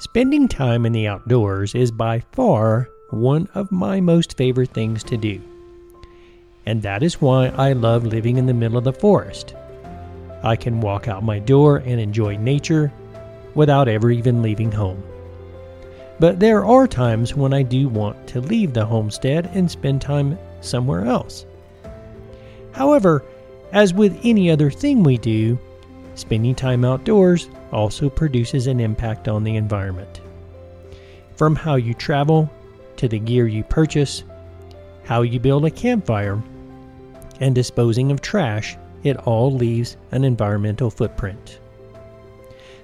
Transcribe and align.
Spending 0.00 0.48
time 0.48 0.86
in 0.86 0.92
the 0.92 1.06
outdoors 1.06 1.74
is 1.74 1.90
by 1.90 2.20
far 2.32 2.88
one 3.10 3.46
of 3.54 3.70
my 3.70 4.00
most 4.00 4.34
favorite 4.34 4.70
things 4.70 5.04
to 5.04 5.18
do. 5.18 5.38
And 6.64 6.80
that 6.80 7.02
is 7.02 7.20
why 7.20 7.48
I 7.48 7.74
love 7.74 8.06
living 8.06 8.38
in 8.38 8.46
the 8.46 8.54
middle 8.54 8.78
of 8.78 8.84
the 8.84 8.94
forest. 8.94 9.54
I 10.42 10.56
can 10.56 10.80
walk 10.80 11.06
out 11.06 11.22
my 11.22 11.38
door 11.38 11.82
and 11.84 12.00
enjoy 12.00 12.38
nature 12.38 12.90
without 13.54 13.88
ever 13.88 14.10
even 14.10 14.40
leaving 14.40 14.72
home. 14.72 15.02
But 16.18 16.40
there 16.40 16.64
are 16.64 16.88
times 16.88 17.34
when 17.34 17.52
I 17.52 17.62
do 17.62 17.86
want 17.86 18.26
to 18.28 18.40
leave 18.40 18.72
the 18.72 18.86
homestead 18.86 19.50
and 19.52 19.70
spend 19.70 20.00
time 20.00 20.38
somewhere 20.62 21.04
else. 21.04 21.44
However, 22.72 23.22
as 23.72 23.92
with 23.92 24.18
any 24.24 24.50
other 24.50 24.70
thing 24.70 25.02
we 25.02 25.18
do, 25.18 25.58
spending 26.14 26.54
time 26.54 26.86
outdoors 26.86 27.50
also 27.72 28.08
produces 28.08 28.66
an 28.66 28.80
impact 28.80 29.28
on 29.28 29.44
the 29.44 29.56
environment. 29.56 30.20
From 31.36 31.56
how 31.56 31.76
you 31.76 31.94
travel 31.94 32.50
to 32.96 33.08
the 33.08 33.18
gear 33.18 33.46
you 33.46 33.64
purchase, 33.64 34.24
how 35.04 35.22
you 35.22 35.40
build 35.40 35.64
a 35.64 35.70
campfire, 35.70 36.42
and 37.40 37.54
disposing 37.54 38.12
of 38.12 38.20
trash, 38.20 38.76
it 39.02 39.16
all 39.16 39.50
leaves 39.50 39.96
an 40.10 40.24
environmental 40.24 40.90
footprint. 40.90 41.58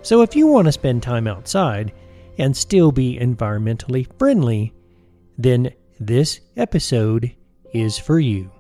So, 0.03 0.23
if 0.23 0.35
you 0.35 0.47
want 0.47 0.67
to 0.67 0.73
spend 0.73 1.03
time 1.03 1.27
outside 1.27 1.93
and 2.39 2.57
still 2.57 2.93
be 2.93 3.19
environmentally 3.19 4.07
friendly, 4.19 4.73
then 5.37 5.73
this 6.01 6.41
episode 6.57 7.33
is 7.73 7.99
for 7.99 8.19
you. 8.19 8.51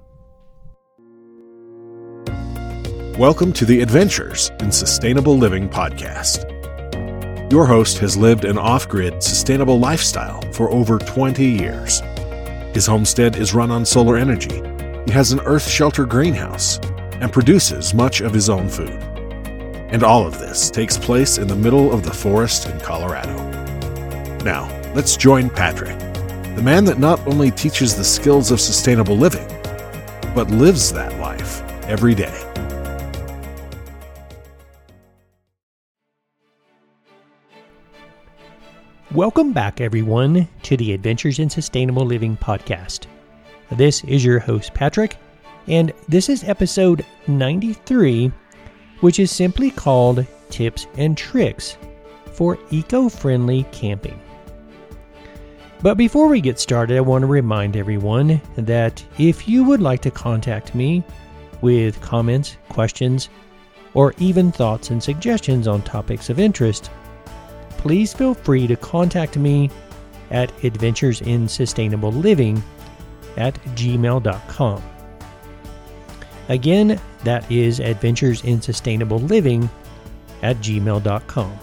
Welcome 3.18 3.54
to 3.54 3.64
the 3.64 3.80
Adventures 3.80 4.52
in 4.60 4.70
Sustainable 4.70 5.38
Living 5.38 5.70
podcast. 5.70 6.44
Your 7.50 7.64
host 7.64 7.96
has 7.96 8.14
lived 8.14 8.44
an 8.44 8.58
off 8.58 8.86
grid, 8.86 9.22
sustainable 9.22 9.78
lifestyle 9.78 10.42
for 10.52 10.70
over 10.70 10.98
20 10.98 11.42
years. 11.42 12.02
His 12.74 12.84
homestead 12.84 13.36
is 13.36 13.54
run 13.54 13.70
on 13.70 13.86
solar 13.86 14.18
energy. 14.18 14.56
He 15.06 15.12
has 15.12 15.32
an 15.32 15.40
earth 15.46 15.66
shelter 15.66 16.04
greenhouse 16.04 16.78
and 17.14 17.32
produces 17.32 17.94
much 17.94 18.20
of 18.20 18.34
his 18.34 18.50
own 18.50 18.68
food. 18.68 19.02
And 19.90 20.02
all 20.02 20.26
of 20.26 20.38
this 20.38 20.70
takes 20.70 20.98
place 20.98 21.38
in 21.38 21.48
the 21.48 21.56
middle 21.56 21.94
of 21.94 22.02
the 22.02 22.12
forest 22.12 22.68
in 22.68 22.78
Colorado. 22.80 23.34
Now, 24.44 24.68
let's 24.94 25.16
join 25.16 25.48
Patrick, 25.48 25.98
the 26.54 26.62
man 26.62 26.84
that 26.84 26.98
not 26.98 27.26
only 27.26 27.50
teaches 27.50 27.96
the 27.96 28.04
skills 28.04 28.50
of 28.50 28.60
sustainable 28.60 29.16
living, 29.16 29.48
but 30.34 30.50
lives 30.50 30.92
that 30.92 31.18
life 31.18 31.62
every 31.84 32.14
day. 32.14 32.42
Welcome 39.16 39.54
back, 39.54 39.80
everyone, 39.80 40.46
to 40.64 40.76
the 40.76 40.92
Adventures 40.92 41.38
in 41.38 41.48
Sustainable 41.48 42.04
Living 42.04 42.36
podcast. 42.36 43.06
This 43.70 44.04
is 44.04 44.22
your 44.22 44.38
host, 44.38 44.74
Patrick, 44.74 45.16
and 45.68 45.90
this 46.06 46.28
is 46.28 46.44
episode 46.44 47.02
93, 47.26 48.30
which 49.00 49.18
is 49.18 49.30
simply 49.30 49.70
called 49.70 50.26
Tips 50.50 50.86
and 50.98 51.16
Tricks 51.16 51.78
for 52.32 52.58
Eco 52.70 53.08
Friendly 53.08 53.62
Camping. 53.72 54.20
But 55.80 55.94
before 55.94 56.28
we 56.28 56.42
get 56.42 56.60
started, 56.60 56.98
I 56.98 57.00
want 57.00 57.22
to 57.22 57.26
remind 57.26 57.74
everyone 57.74 58.38
that 58.56 59.02
if 59.16 59.48
you 59.48 59.64
would 59.64 59.80
like 59.80 60.02
to 60.02 60.10
contact 60.10 60.74
me 60.74 61.02
with 61.62 62.02
comments, 62.02 62.58
questions, 62.68 63.30
or 63.94 64.12
even 64.18 64.52
thoughts 64.52 64.90
and 64.90 65.02
suggestions 65.02 65.66
on 65.66 65.80
topics 65.80 66.28
of 66.28 66.38
interest, 66.38 66.90
please 67.78 68.12
feel 68.12 68.34
free 68.34 68.66
to 68.66 68.76
contact 68.76 69.36
me 69.36 69.70
at 70.30 70.54
adventuresinsustainableliving 70.58 72.60
at 73.36 73.54
gmail.com. 73.54 74.82
Again, 76.48 77.00
that 77.24 77.50
is 77.50 77.80
adventuresinsustainableliving 77.80 79.68
at 80.42 80.56
gmail.com. 80.56 81.58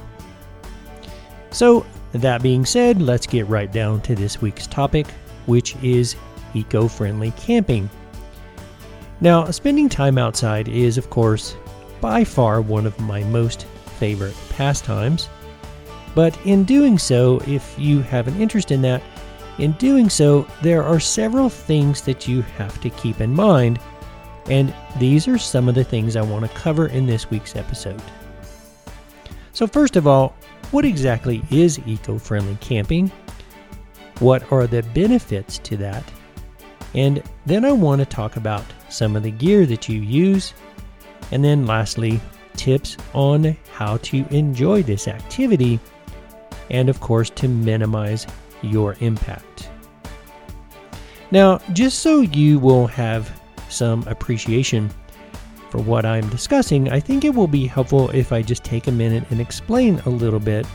So, 1.51 1.85
that 2.13 2.43
being 2.43 2.65
said, 2.65 3.01
let's 3.01 3.25
get 3.25 3.47
right 3.47 3.71
down 3.71 4.01
to 4.01 4.15
this 4.15 4.41
week's 4.41 4.67
topic, 4.67 5.07
which 5.45 5.75
is 5.77 6.15
eco 6.53 6.87
friendly 6.87 7.31
camping. 7.31 7.89
Now, 9.21 9.49
spending 9.51 9.89
time 9.89 10.17
outside 10.17 10.67
is, 10.67 10.97
of 10.97 11.09
course, 11.09 11.55
by 12.01 12.23
far 12.23 12.61
one 12.61 12.85
of 12.85 12.99
my 12.99 13.23
most 13.23 13.65
favorite 13.97 14.35
pastimes. 14.49 15.29
But 16.15 16.37
in 16.45 16.63
doing 16.63 16.97
so, 16.97 17.41
if 17.47 17.75
you 17.77 18.01
have 18.01 18.27
an 18.27 18.39
interest 18.39 18.71
in 18.71 18.81
that, 18.83 19.01
in 19.57 19.73
doing 19.73 20.09
so, 20.09 20.47
there 20.61 20.83
are 20.83 20.99
several 20.99 21.49
things 21.49 22.01
that 22.01 22.27
you 22.27 22.41
have 22.57 22.79
to 22.81 22.89
keep 22.89 23.21
in 23.21 23.33
mind, 23.33 23.79
and 24.49 24.73
these 24.99 25.27
are 25.27 25.37
some 25.37 25.69
of 25.69 25.75
the 25.75 25.83
things 25.83 26.15
I 26.15 26.21
want 26.21 26.45
to 26.45 26.57
cover 26.57 26.87
in 26.87 27.05
this 27.05 27.29
week's 27.29 27.55
episode. 27.55 28.01
So, 29.53 29.67
first 29.67 29.95
of 29.95 30.07
all, 30.07 30.35
what 30.71 30.85
exactly 30.85 31.43
is 31.51 31.79
eco 31.85 32.17
friendly 32.17 32.57
camping? 32.61 33.11
What 34.19 34.51
are 34.51 34.67
the 34.67 34.81
benefits 34.81 35.59
to 35.59 35.77
that? 35.77 36.03
And 36.95 37.23
then 37.45 37.65
I 37.65 37.71
want 37.71 37.99
to 37.99 38.05
talk 38.05 38.35
about 38.35 38.65
some 38.89 39.15
of 39.15 39.23
the 39.23 39.31
gear 39.31 39.65
that 39.65 39.89
you 39.89 40.01
use. 40.01 40.53
And 41.31 41.43
then 41.43 41.65
lastly, 41.65 42.19
tips 42.55 42.97
on 43.13 43.57
how 43.71 43.97
to 43.97 44.25
enjoy 44.29 44.83
this 44.83 45.07
activity 45.07 45.79
and 46.73 46.89
of 46.89 46.99
course 46.99 47.29
to 47.29 47.47
minimize 47.47 48.27
your 48.61 48.97
impact. 48.99 49.69
Now, 51.31 51.59
just 51.71 51.99
so 51.99 52.21
you 52.21 52.59
will 52.59 52.87
have 52.87 53.41
some 53.69 54.05
appreciation 54.07 54.89
for 55.69 55.79
what 55.79 56.05
I'm 56.05 56.29
discussing, 56.29 56.91
I 56.91 56.99
think 56.99 57.25
it 57.25 57.33
will 57.33 57.47
be 57.47 57.65
helpful 57.65 58.09
if 58.11 58.31
I 58.31 58.41
just 58.41 58.63
take 58.63 58.87
a 58.87 58.91
minute 58.91 59.23
and 59.31 59.41
explain 59.41 59.99
a 60.05 60.09
little 60.09 60.39
bit 60.39 60.67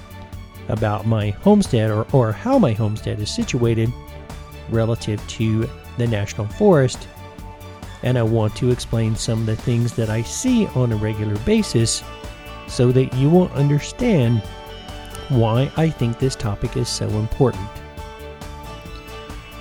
about 0.69 1.07
my 1.07 1.31
homestead 1.31 1.91
or, 1.91 2.07
or 2.13 2.33
how 2.33 2.59
my 2.59 2.73
homestead 2.73 3.21
is 3.21 3.31
situated 3.31 3.93
relative 4.71 5.25
to 5.29 5.69
the 5.97 6.07
National 6.07 6.47
Forest. 6.47 7.07
And 8.03 8.19
I 8.19 8.23
want 8.23 8.55
to 8.57 8.71
explain 8.71 9.17
some 9.17 9.41
of 9.41 9.47
the 9.47 9.57
things 9.57 9.95
that 9.95 10.11
I 10.11 10.23
see 10.23 10.67
on 10.69 10.93
a 10.93 10.97
regular 10.97 11.39
basis 11.39 12.03
so 12.67 12.93
that 12.93 13.15
you 13.15 13.31
will 13.31 13.49
understand 13.51 14.43
why 15.29 15.71
I 15.77 15.91
think 15.91 16.19
this 16.19 16.37
topic 16.37 16.77
is 16.77 16.89
so 16.89 17.09
important. 17.09 17.69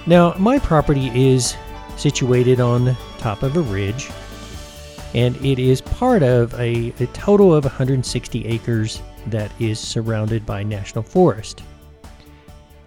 Now, 0.06 0.34
my 0.38 0.60
property 0.60 1.12
is 1.14 1.56
situated 1.98 2.60
on 2.60 2.96
top 3.18 3.44
of 3.44 3.58
a 3.58 3.62
ridge, 3.62 4.10
and 5.14 5.36
it 5.46 5.60
is 5.60 5.82
part 5.82 6.24
of 6.24 6.54
a, 6.60 6.94
a 7.00 7.08
total 7.08 7.54
of 7.54 7.66
160 7.66 8.46
acres 8.46 9.02
that 9.28 9.52
is 9.60 9.80
surrounded 9.80 10.46
by 10.46 10.64
national 10.64 11.04
forest. 11.04 11.62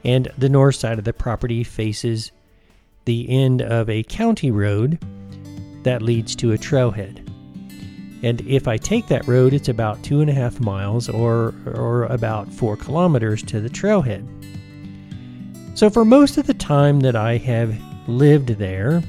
And 0.05 0.33
the 0.39 0.49
north 0.49 0.77
side 0.77 0.99
of 0.99 1.05
the 1.05 1.13
property 1.13 1.63
faces 1.63 2.33
the 3.05 3.29
end 3.29 3.61
of 3.61 3.91
a 3.91 4.03
county 4.05 4.51
road 4.51 4.99
that 5.83 6.03
leads 6.03 6.35
to 6.37 6.53
a 6.53 6.59
trailhead. 6.59 7.30
And 8.23 8.41
if 8.43 8.69
I 8.69 8.77
take 8.77 9.07
that 9.07 9.27
road, 9.27 9.55
it's 9.55 9.69
about 9.69 10.03
two 10.03 10.21
and 10.21 10.29
a 10.29 10.35
half 10.35 10.61
miles 10.61 11.09
or, 11.09 11.55
or 11.67 12.05
about 12.05 12.53
four 12.53 12.77
kilometers 12.77 13.43
to 13.45 13.61
the 13.61 13.71
trailhead. 13.71 14.27
So, 15.75 15.89
for 15.89 16.05
most 16.05 16.37
of 16.37 16.47
the 16.47 16.55
time 16.55 17.01
that 17.01 17.17
I 17.17 17.39
have 17.39 17.75
lived 18.07 18.49
there, 18.51 19.03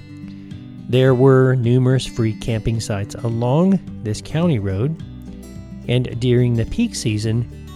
there 0.88 1.16
were 1.16 1.56
numerous 1.56 2.06
free 2.06 2.34
camping 2.34 2.80
sites 2.80 3.16
along 3.16 3.80
this 4.04 4.22
county 4.22 4.60
road. 4.60 5.02
And 5.88 6.20
during 6.20 6.56
the 6.56 6.66
peak 6.66 6.96
season, 6.96 7.68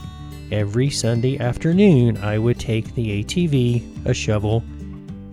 every 0.52 0.90
Sunday 0.90 1.40
afternoon, 1.40 2.17
I 2.17 2.38
would 2.38 2.59
take 2.59 2.93
the 2.93 3.23
ATV, 3.23 4.05
a 4.05 4.14
shovel, 4.14 4.64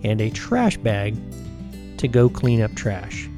and 0.03 0.19
a 0.19 0.29
trash 0.29 0.77
bag 0.77 1.15
to 1.97 2.07
go 2.07 2.27
clean 2.27 2.61
up 2.61 2.73
trash. 2.75 3.29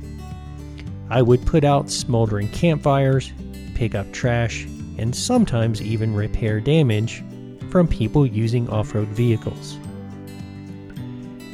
I 1.16 1.22
would 1.22 1.46
put 1.46 1.64
out 1.64 1.90
smoldering 1.90 2.50
campfires, 2.50 3.32
pick 3.74 3.96
up 3.96 4.12
trash, 4.12 4.66
and 4.98 5.16
sometimes 5.16 5.82
even 5.82 6.14
repair 6.14 6.60
damage 6.60 7.24
from 7.70 7.88
people 7.88 8.26
using 8.26 8.70
off 8.70 8.94
road 8.94 9.08
vehicles. 9.08 9.78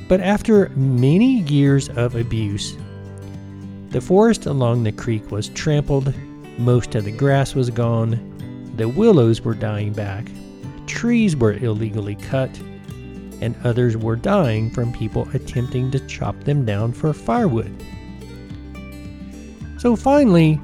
But 0.09 0.19
after 0.19 0.69
many 0.69 1.41
years 1.41 1.89
of 1.89 2.15
abuse, 2.15 2.75
the 3.89 4.01
forest 4.01 4.47
along 4.47 4.81
the 4.81 4.91
creek 4.91 5.29
was 5.29 5.49
trampled, 5.49 6.11
most 6.57 6.95
of 6.95 7.03
the 7.03 7.11
grass 7.11 7.53
was 7.53 7.69
gone, 7.69 8.73
the 8.77 8.89
willows 8.89 9.41
were 9.41 9.53
dying 9.53 9.93
back, 9.93 10.25
trees 10.87 11.35
were 11.35 11.53
illegally 11.53 12.15
cut, 12.15 12.49
and 13.41 13.55
others 13.63 13.95
were 13.95 14.15
dying 14.15 14.71
from 14.71 14.91
people 14.91 15.29
attempting 15.35 15.91
to 15.91 15.99
chop 16.07 16.45
them 16.45 16.65
down 16.65 16.91
for 16.91 17.13
firewood. 17.13 17.71
So 19.81 19.95
finally, 19.95 20.61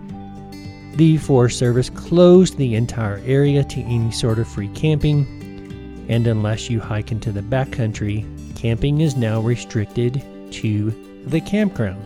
the 0.93 1.17
Forest 1.17 1.57
Service 1.57 1.89
closed 1.89 2.55
the 2.57 2.75
entire 2.75 3.19
area 3.25 3.63
to 3.63 3.81
any 3.81 4.11
sort 4.11 4.37
of 4.37 4.47
free 4.47 4.67
camping, 4.75 6.05
and 6.07 6.27
unless 6.27 6.69
you 6.69 6.79
hike 6.79 7.11
into 7.11 7.31
the 7.31 7.41
backcountry, 7.41 8.27
camping 8.55 9.01
is 9.01 9.15
now 9.15 9.41
restricted 9.41 10.21
to 10.51 10.91
the 11.25 11.41
campground. 11.41 12.05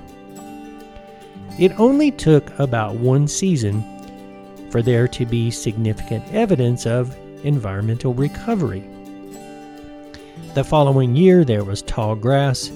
It 1.59 1.77
only 1.77 2.11
took 2.11 2.57
about 2.57 2.95
one 2.95 3.27
season 3.27 3.83
for 4.69 4.81
there 4.81 5.09
to 5.09 5.25
be 5.25 5.51
significant 5.51 6.33
evidence 6.33 6.85
of 6.85 7.13
environmental 7.43 8.13
recovery. 8.13 8.87
The 10.53 10.63
following 10.63 11.17
year, 11.17 11.43
there 11.43 11.65
was 11.65 11.81
tall 11.81 12.15
grass, 12.15 12.71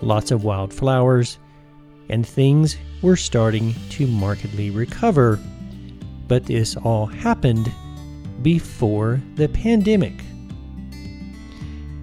lots 0.00 0.30
of 0.30 0.42
wildflowers, 0.42 1.38
and 2.08 2.26
things 2.26 2.76
were 3.02 3.16
starting 3.16 3.74
to 3.90 4.06
markedly 4.06 4.70
recover. 4.70 5.38
But 6.26 6.46
this 6.46 6.76
all 6.76 7.06
happened 7.06 7.72
before 8.42 9.20
the 9.34 9.48
pandemic. 9.48 10.14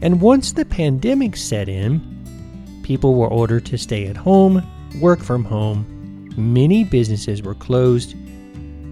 And 0.02 0.22
once 0.22 0.52
the 0.52 0.66
pandemic 0.66 1.36
set 1.36 1.70
in, 1.70 2.82
people 2.84 3.16
were 3.16 3.28
ordered 3.28 3.66
to 3.68 3.78
stay 3.78 4.08
at 4.08 4.18
home, 4.18 4.64
work 5.00 5.20
from 5.20 5.44
home, 5.44 6.30
many 6.38 6.84
businesses 6.84 7.42
were 7.42 7.56
closed, 7.56 8.14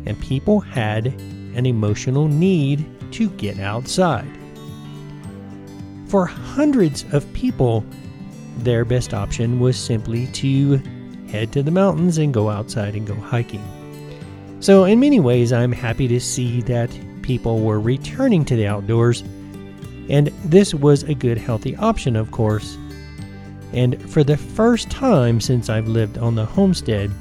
and 0.06 0.20
people 0.20 0.60
had 0.60 1.08
an 1.08 1.66
emotional 1.66 2.28
need 2.28 2.86
to 3.12 3.30
get 3.32 3.60
outside. 3.60 4.28
For 6.08 6.26
hundreds 6.26 7.06
of 7.14 7.32
people, 7.34 7.86
their 8.58 8.86
best 8.86 9.14
option 9.14 9.60
was 9.60 9.78
simply 9.78 10.28
to 10.28 10.82
head 11.34 11.52
to 11.52 11.64
the 11.64 11.72
mountains 11.72 12.20
and 12.20 12.32
go 12.32 12.50
outside 12.52 12.96
and 12.96 13.08
go 13.08 13.16
hiking. 13.16 13.64
So, 14.60 14.86
in 14.86 15.00
many 15.00 15.20
ways, 15.20 15.52
I'm 15.52 15.72
happy 15.72 16.08
to 16.08 16.20
see 16.20 16.62
that 16.62 16.90
people 17.24 17.62
were 17.62 17.80
returning 17.80 18.46
to 18.46 18.56
the 18.56 18.68
outdoors, 18.68 19.22
and 20.10 20.28
this 20.46 20.76
was 20.76 21.02
a 21.04 21.16
good, 21.16 21.40
healthy 21.40 21.76
option, 21.78 22.16
of 22.16 22.30
course. 22.32 22.78
And 23.74 24.00
for 24.12 24.24
the 24.24 24.38
first 24.38 24.92
time 24.92 25.42
since 25.42 25.70
I've 25.70 25.88
lived 25.88 26.20
on 26.20 26.36
the 26.36 26.46
homestead, 26.46 27.12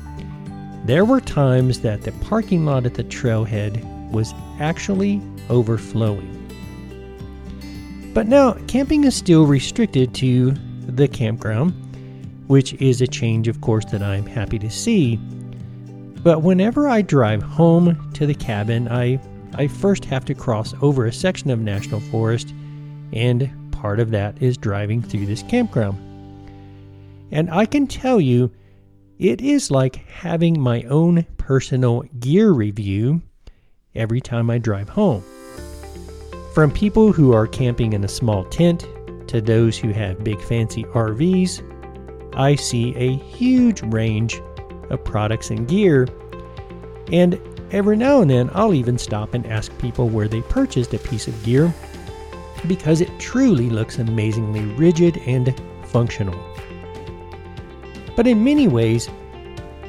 there 0.85 1.07
were 1.07 1.21
times 1.21 1.81
that 1.81 2.03
the 2.03 2.13
parking 2.13 2.67
lot 2.67 2.85
at 2.85 2.95
the 2.95 3.05
trailhead 3.05 3.83
was 4.11 4.35
actually 4.61 5.23
overflowing. 5.49 6.39
But 8.13 8.29
now, 8.29 8.53
camping 8.67 9.05
is 9.05 9.17
still 9.17 9.47
restricted 9.47 10.13
to 10.17 10.55
the 10.87 11.09
campground, 11.09 11.73
which 12.47 12.75
is 12.75 13.01
a 13.01 13.07
change, 13.07 13.49
of 13.49 13.61
course, 13.61 13.85
that 13.87 14.03
I'm 14.03 14.27
happy 14.27 14.59
to 14.59 14.71
see. 14.71 15.17
But 16.23 16.43
whenever 16.43 16.89
I 16.89 17.03
drive 17.03 17.43
home 17.43 18.13
to 18.13 18.27
the 18.27 18.35
cabin, 18.35 18.89
I, 18.89 19.21
I 19.55 19.67
first 19.67 20.05
have 20.07 20.25
to 20.27 20.35
cross 20.35 20.75
over 20.81 21.07
a 21.07 21.13
section 21.13 21.51
of 21.51 21.59
National 21.59 22.01
Forest, 22.01 22.55
and 23.13 23.51
part 23.73 23.99
of 23.99 24.11
that 24.13 24.41
is 24.41 24.57
driving 24.57 25.03
through 25.03 25.27
this 25.27 25.43
campground. 25.43 25.99
And 27.33 27.51
I 27.51 27.67
can 27.67 27.87
tell 27.87 28.21
you, 28.21 28.53
it 29.19 29.41
is 29.41 29.71
like 29.71 29.97
having 30.09 30.61
my 30.61 30.83
own 30.83 31.27
personal 31.39 32.03
gear 32.21 32.53
review 32.53 33.23
every 33.95 34.21
time 34.21 34.51
I 34.51 34.59
drive 34.59 34.89
home. 34.89 35.25
From 36.55 36.71
people 36.71 37.13
who 37.13 37.33
are 37.33 37.47
camping 37.47 37.95
in 37.95 38.05
a 38.05 38.09
small 38.09 38.45
tent 38.45 38.87
to 39.29 39.41
those 39.41 39.79
who 39.79 39.89
have 39.89 40.23
big 40.23 40.41
fancy 40.43 40.85
RVs, 40.85 41.63
I 42.35 42.55
see 42.55 42.95
a 42.97 43.17
huge 43.17 43.83
range 43.83 44.41
of 44.91 45.05
products 45.05 45.51
and 45.51 45.67
gear. 45.69 46.09
And 47.13 47.41
every 47.71 47.97
now 47.97 48.21
and 48.21 48.31
then, 48.31 48.51
I'll 48.55 48.75
even 48.75 48.99
stop 48.99 49.35
and 49.35 49.47
ask 49.47 49.77
people 49.79 50.09
where 50.09 50.29
they 50.29 50.43
purchased 50.43 50.95
a 50.95 50.99
piece 50.99 51.29
of 51.29 51.43
gear 51.43 51.73
because 52.67 53.01
it 53.01 53.11
truly 53.19 53.71
looks 53.71 53.99
amazingly 53.99 54.65
rigid 54.77 55.19
and 55.27 55.55
functional. 55.85 56.39
But 58.17 58.27
in 58.27 58.45
many 58.45 58.69
ways, 58.69 59.09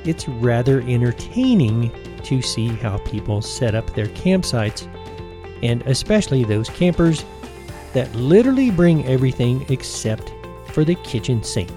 it's 0.05 0.27
rather 0.27 0.81
entertaining 0.81 1.91
to 2.23 2.41
see 2.41 2.67
how 2.69 2.97
people 2.99 3.41
set 3.41 3.75
up 3.75 3.93
their 3.93 4.07
campsites 4.07 4.87
and 5.61 5.81
especially 5.83 6.43
those 6.43 6.69
campers 6.69 7.23
that 7.93 8.13
literally 8.15 8.71
bring 8.71 9.05
everything 9.05 9.65
except 9.69 10.33
for 10.67 10.83
the 10.83 10.95
kitchen 10.95 11.43
sink. 11.43 11.71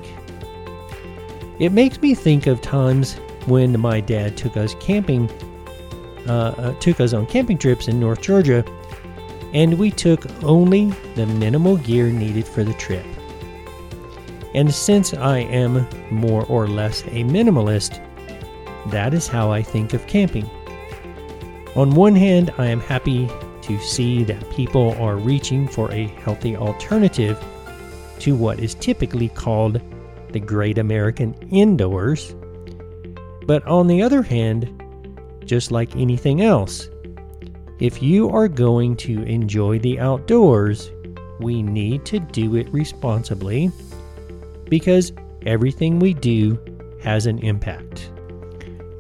It 1.59 1.73
makes 1.73 2.01
me 2.03 2.15
think 2.15 2.47
of 2.47 2.61
times 2.61 3.15
when 3.47 3.81
my 3.81 4.01
dad 4.01 4.37
took 4.37 4.59
us 4.59 4.75
camping, 4.79 5.31
uh, 6.29 6.55
uh, 6.59 6.73
took 6.81 7.01
us 7.01 7.15
on 7.15 7.25
camping 7.27 7.57
trips 7.57 7.89
in 7.89 7.99
North 7.99 8.21
Georgia, 8.21 8.63
and 9.55 9.79
we 9.79 9.91
took 9.91 10.27
only 10.45 10.91
the 11.15 11.27
minimal 11.27 11.79
gear 11.79 12.11
needed 12.11 12.47
for 12.47 12.63
the 12.63 12.75
trip. 12.75 13.07
And 14.55 14.75
since 14.75 15.15
I 15.15 15.39
am 15.39 15.87
more 16.11 16.45
or 16.45 16.67
less 16.67 17.03
a 17.05 17.25
minimalist, 17.25 18.03
that 18.91 19.15
is 19.15 19.27
how 19.27 19.51
I 19.51 19.63
think 19.63 19.95
of 19.95 20.07
camping. 20.07 20.49
On 21.75 21.95
one 21.95 22.15
hand, 22.15 22.53
I 22.59 22.67
am 22.67 22.81
happy 22.81 23.31
to 23.63 23.81
see 23.81 24.25
that 24.25 24.51
people 24.51 24.95
are 25.01 25.17
reaching 25.17 25.67
for 25.67 25.91
a 25.91 26.07
healthy 26.07 26.55
alternative 26.55 27.43
to 28.19 28.35
what 28.35 28.61
is 28.61 28.75
typically 28.75 29.31
called 29.31 29.81
the 30.33 30.41
Great 30.41 30.79
American 30.79 31.35
Indoors. 31.51 32.35
But 33.47 33.65
on 33.67 33.87
the 33.87 34.03
other 34.03 34.23
hand, 34.23 34.71
just 35.45 35.71
like 35.71 35.95
anything 35.97 36.43
else, 36.43 36.89
if 37.79 38.03
you 38.03 38.31
are 38.31 38.49
going 38.49 38.97
to 38.97 39.23
enjoy 39.23 39.79
the 39.79 40.01
outdoors, 40.01 40.91
we 41.41 41.63
need 41.63 42.05
to 42.07 42.19
do 42.19 42.57
it 42.57 42.69
responsibly 42.73 43.71
because 44.65 45.13
everything 45.45 45.99
we 45.99 46.15
do 46.15 46.59
has 47.03 47.27
an 47.27 47.39
impact. 47.41 48.11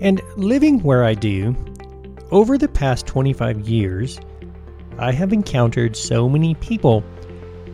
And 0.01 0.21
living 0.37 0.83
where 0.83 1.05
I 1.05 1.15
do, 1.15 1.57
over 2.31 2.59
the 2.59 2.69
past 2.69 3.07
25 3.07 3.69
years, 3.69 4.21
I 4.99 5.13
have 5.13 5.33
encountered 5.33 5.97
so 5.97 6.29
many 6.29 6.55
people 6.57 7.03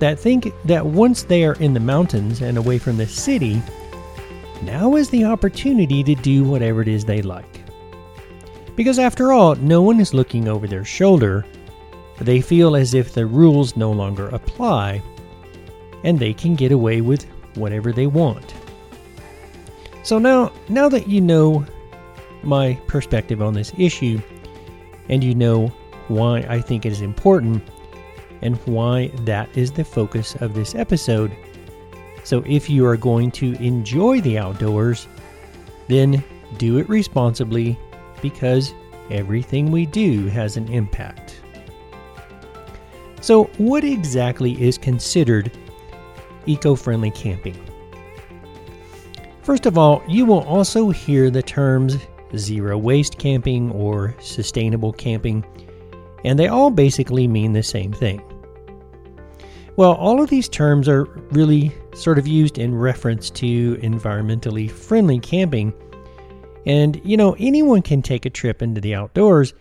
that 0.02 0.18
think 0.18 0.52
that 0.64 0.84
once 0.84 1.22
they 1.22 1.44
are 1.44 1.54
in 1.54 1.74
the 1.74 1.78
mountains 1.78 2.42
and 2.42 2.58
away 2.58 2.76
from 2.76 2.96
the 2.96 3.06
city, 3.06 3.62
now 4.62 4.96
is 4.96 5.08
the 5.10 5.24
opportunity 5.24 6.02
to 6.02 6.16
do 6.16 6.42
whatever 6.42 6.82
it 6.82 6.88
is 6.88 7.04
they 7.04 7.22
like. 7.22 7.60
Because 8.74 8.98
after 8.98 9.32
all, 9.32 9.54
no 9.54 9.80
one 9.80 10.00
is 10.00 10.12
looking 10.12 10.48
over 10.48 10.66
their 10.66 10.84
shoulder. 10.84 11.46
They 12.18 12.40
feel 12.40 12.74
as 12.74 12.94
if 12.94 13.14
the 13.14 13.26
rules 13.26 13.76
no 13.76 13.92
longer 13.92 14.26
apply, 14.30 15.00
and 16.02 16.18
they 16.18 16.34
can 16.34 16.56
get 16.56 16.72
away 16.72 17.00
with 17.00 17.24
whatever 17.54 17.92
they 17.92 18.08
want. 18.08 18.56
So 20.02 20.18
now, 20.18 20.50
now 20.68 20.88
that 20.88 21.06
you 21.06 21.20
know 21.20 21.64
my 22.42 22.74
perspective 22.88 23.40
on 23.40 23.54
this 23.54 23.72
issue, 23.78 24.20
and 25.08 25.22
you 25.22 25.36
know 25.36 25.68
why 26.08 26.38
I 26.48 26.60
think 26.60 26.86
it 26.86 26.90
is 26.90 27.02
important, 27.02 27.62
and 28.42 28.56
why 28.66 29.08
that 29.20 29.48
is 29.56 29.72
the 29.72 29.84
focus 29.84 30.34
of 30.36 30.54
this 30.54 30.74
episode. 30.74 31.34
So, 32.24 32.42
if 32.46 32.70
you 32.70 32.86
are 32.86 32.96
going 32.96 33.30
to 33.32 33.54
enjoy 33.54 34.20
the 34.20 34.38
outdoors, 34.38 35.08
then 35.88 36.22
do 36.58 36.78
it 36.78 36.88
responsibly 36.88 37.78
because 38.20 38.74
everything 39.10 39.70
we 39.70 39.86
do 39.86 40.26
has 40.28 40.56
an 40.56 40.68
impact. 40.68 41.40
So, 43.20 43.44
what 43.58 43.84
exactly 43.84 44.60
is 44.62 44.78
considered 44.78 45.50
eco 46.46 46.74
friendly 46.74 47.10
camping? 47.10 47.58
First 49.42 49.66
of 49.66 49.76
all, 49.76 50.02
you 50.06 50.24
will 50.24 50.42
also 50.42 50.90
hear 50.90 51.30
the 51.30 51.42
terms 51.42 51.96
zero 52.36 52.78
waste 52.78 53.18
camping 53.18 53.70
or 53.72 54.14
sustainable 54.20 54.92
camping 54.92 55.44
and 56.24 56.38
they 56.38 56.48
all 56.48 56.70
basically 56.70 57.26
mean 57.26 57.52
the 57.52 57.62
same 57.62 57.92
thing. 57.92 58.22
Well, 59.76 59.94
all 59.94 60.22
of 60.22 60.28
these 60.28 60.48
terms 60.48 60.86
are 60.88 61.04
really 61.30 61.72
sort 61.94 62.18
of 62.18 62.28
used 62.28 62.58
in 62.58 62.74
reference 62.74 63.30
to 63.30 63.76
environmentally 63.76 64.70
friendly 64.70 65.18
camping. 65.18 65.72
And, 66.66 67.00
you 67.04 67.16
know, 67.16 67.34
anyone 67.38 67.80
can 67.80 68.02
take 68.02 68.26
a 68.26 68.30
trip 68.30 68.60
into 68.60 68.80
the 68.80 68.94
outdoors 68.94 69.54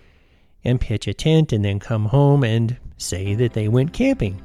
and 0.65 0.81
pitch 0.81 1.07
a 1.07 1.13
tent 1.13 1.53
and 1.53 1.63
then 1.63 1.79
come 1.79 2.05
home 2.05 2.43
and 2.43 2.77
say 2.97 3.35
that 3.35 3.53
they 3.53 3.69
went 3.69 3.93
camping. 3.93 4.41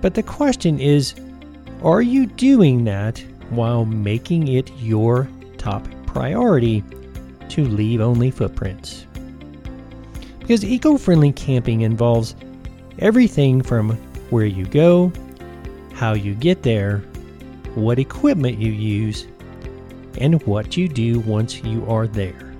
But 0.00 0.14
the 0.14 0.22
question 0.22 0.78
is 0.78 1.14
are 1.82 2.02
you 2.02 2.26
doing 2.26 2.84
that 2.84 3.18
while 3.50 3.84
making 3.84 4.48
it 4.48 4.70
your 4.78 5.28
top 5.58 5.86
priority 6.06 6.84
to 7.48 7.64
leave 7.64 8.00
only 8.00 8.30
footprints? 8.30 9.06
Because 10.38 10.64
eco 10.64 10.98
friendly 10.98 11.32
camping 11.32 11.80
involves 11.80 12.36
everything 12.98 13.62
from 13.62 13.98
where 14.32 14.46
you 14.46 14.64
go, 14.64 15.12
how 15.92 16.14
you 16.14 16.34
get 16.34 16.62
there, 16.62 16.98
what 17.74 17.98
equipment 17.98 18.58
you 18.58 18.72
use, 18.72 19.26
and 20.18 20.42
what 20.44 20.74
you 20.74 20.88
do 20.88 21.20
once 21.20 21.62
you 21.62 21.84
are 21.86 22.06
there. 22.06 22.54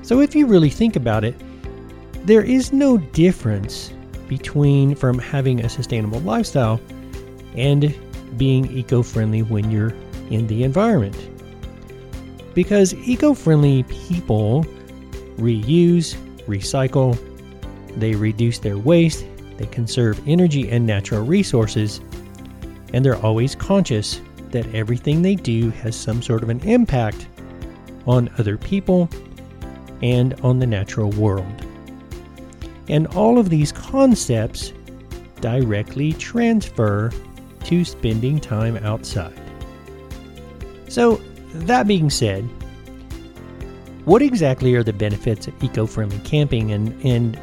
So, 0.00 0.20
if 0.20 0.34
you 0.34 0.46
really 0.46 0.70
think 0.70 0.96
about 0.96 1.22
it, 1.22 1.34
there 2.24 2.42
is 2.42 2.72
no 2.72 2.96
difference 2.96 3.92
between 4.26 4.94
from 4.94 5.18
having 5.18 5.60
a 5.60 5.68
sustainable 5.68 6.20
lifestyle 6.20 6.80
and 7.54 7.94
being 8.38 8.70
eco 8.72 9.02
friendly 9.02 9.42
when 9.42 9.70
you're 9.70 9.94
in 10.30 10.46
the 10.46 10.64
environment. 10.64 11.16
Because 12.54 12.94
eco 12.94 13.34
friendly 13.34 13.82
people 13.84 14.64
reuse, 15.36 16.16
recycle, 16.46 17.18
they 17.98 18.14
reduce 18.14 18.58
their 18.58 18.78
waste, 18.78 19.26
they 19.62 19.68
conserve 19.68 20.20
energy 20.26 20.68
and 20.70 20.84
natural 20.84 21.24
resources, 21.24 22.00
and 22.92 23.04
they're 23.04 23.24
always 23.24 23.54
conscious 23.54 24.20
that 24.50 24.66
everything 24.74 25.22
they 25.22 25.36
do 25.36 25.70
has 25.70 25.94
some 25.94 26.20
sort 26.20 26.42
of 26.42 26.48
an 26.48 26.60
impact 26.60 27.28
on 28.06 28.28
other 28.38 28.58
people 28.58 29.08
and 30.02 30.34
on 30.40 30.58
the 30.58 30.66
natural 30.66 31.10
world. 31.10 31.64
And 32.88 33.06
all 33.08 33.38
of 33.38 33.50
these 33.50 33.70
concepts 33.70 34.72
directly 35.40 36.12
transfer 36.14 37.12
to 37.62 37.84
spending 37.84 38.40
time 38.40 38.76
outside. 38.78 39.40
So, 40.88 41.20
that 41.54 41.86
being 41.86 42.10
said, 42.10 42.42
what 44.06 44.22
exactly 44.22 44.74
are 44.74 44.82
the 44.82 44.92
benefits 44.92 45.46
of 45.46 45.62
eco 45.62 45.86
friendly 45.86 46.18
camping 46.24 46.72
and, 46.72 47.00
and 47.04 47.38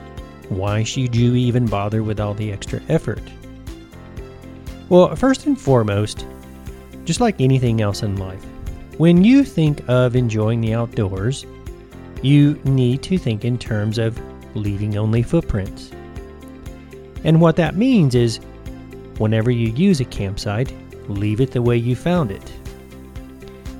why 0.49 0.83
should 0.83 1.15
you 1.15 1.35
even 1.35 1.65
bother 1.65 2.03
with 2.03 2.19
all 2.19 2.33
the 2.33 2.51
extra 2.51 2.81
effort? 2.89 3.21
Well, 4.89 5.15
first 5.15 5.45
and 5.45 5.59
foremost, 5.59 6.25
just 7.05 7.21
like 7.21 7.39
anything 7.39 7.81
else 7.81 8.03
in 8.03 8.17
life, 8.17 8.43
when 8.97 9.23
you 9.23 9.43
think 9.43 9.81
of 9.87 10.15
enjoying 10.15 10.61
the 10.61 10.73
outdoors, 10.73 11.45
you 12.21 12.59
need 12.65 13.01
to 13.03 13.17
think 13.17 13.45
in 13.45 13.57
terms 13.57 13.97
of 13.97 14.19
leaving 14.55 14.97
only 14.97 15.23
footprints. 15.23 15.91
And 17.23 17.39
what 17.39 17.55
that 17.57 17.75
means 17.75 18.15
is 18.15 18.39
whenever 19.17 19.51
you 19.51 19.69
use 19.69 19.99
a 19.99 20.05
campsite, 20.05 20.73
leave 21.07 21.39
it 21.41 21.51
the 21.51 21.61
way 21.61 21.77
you 21.77 21.95
found 21.95 22.31
it. 22.31 22.53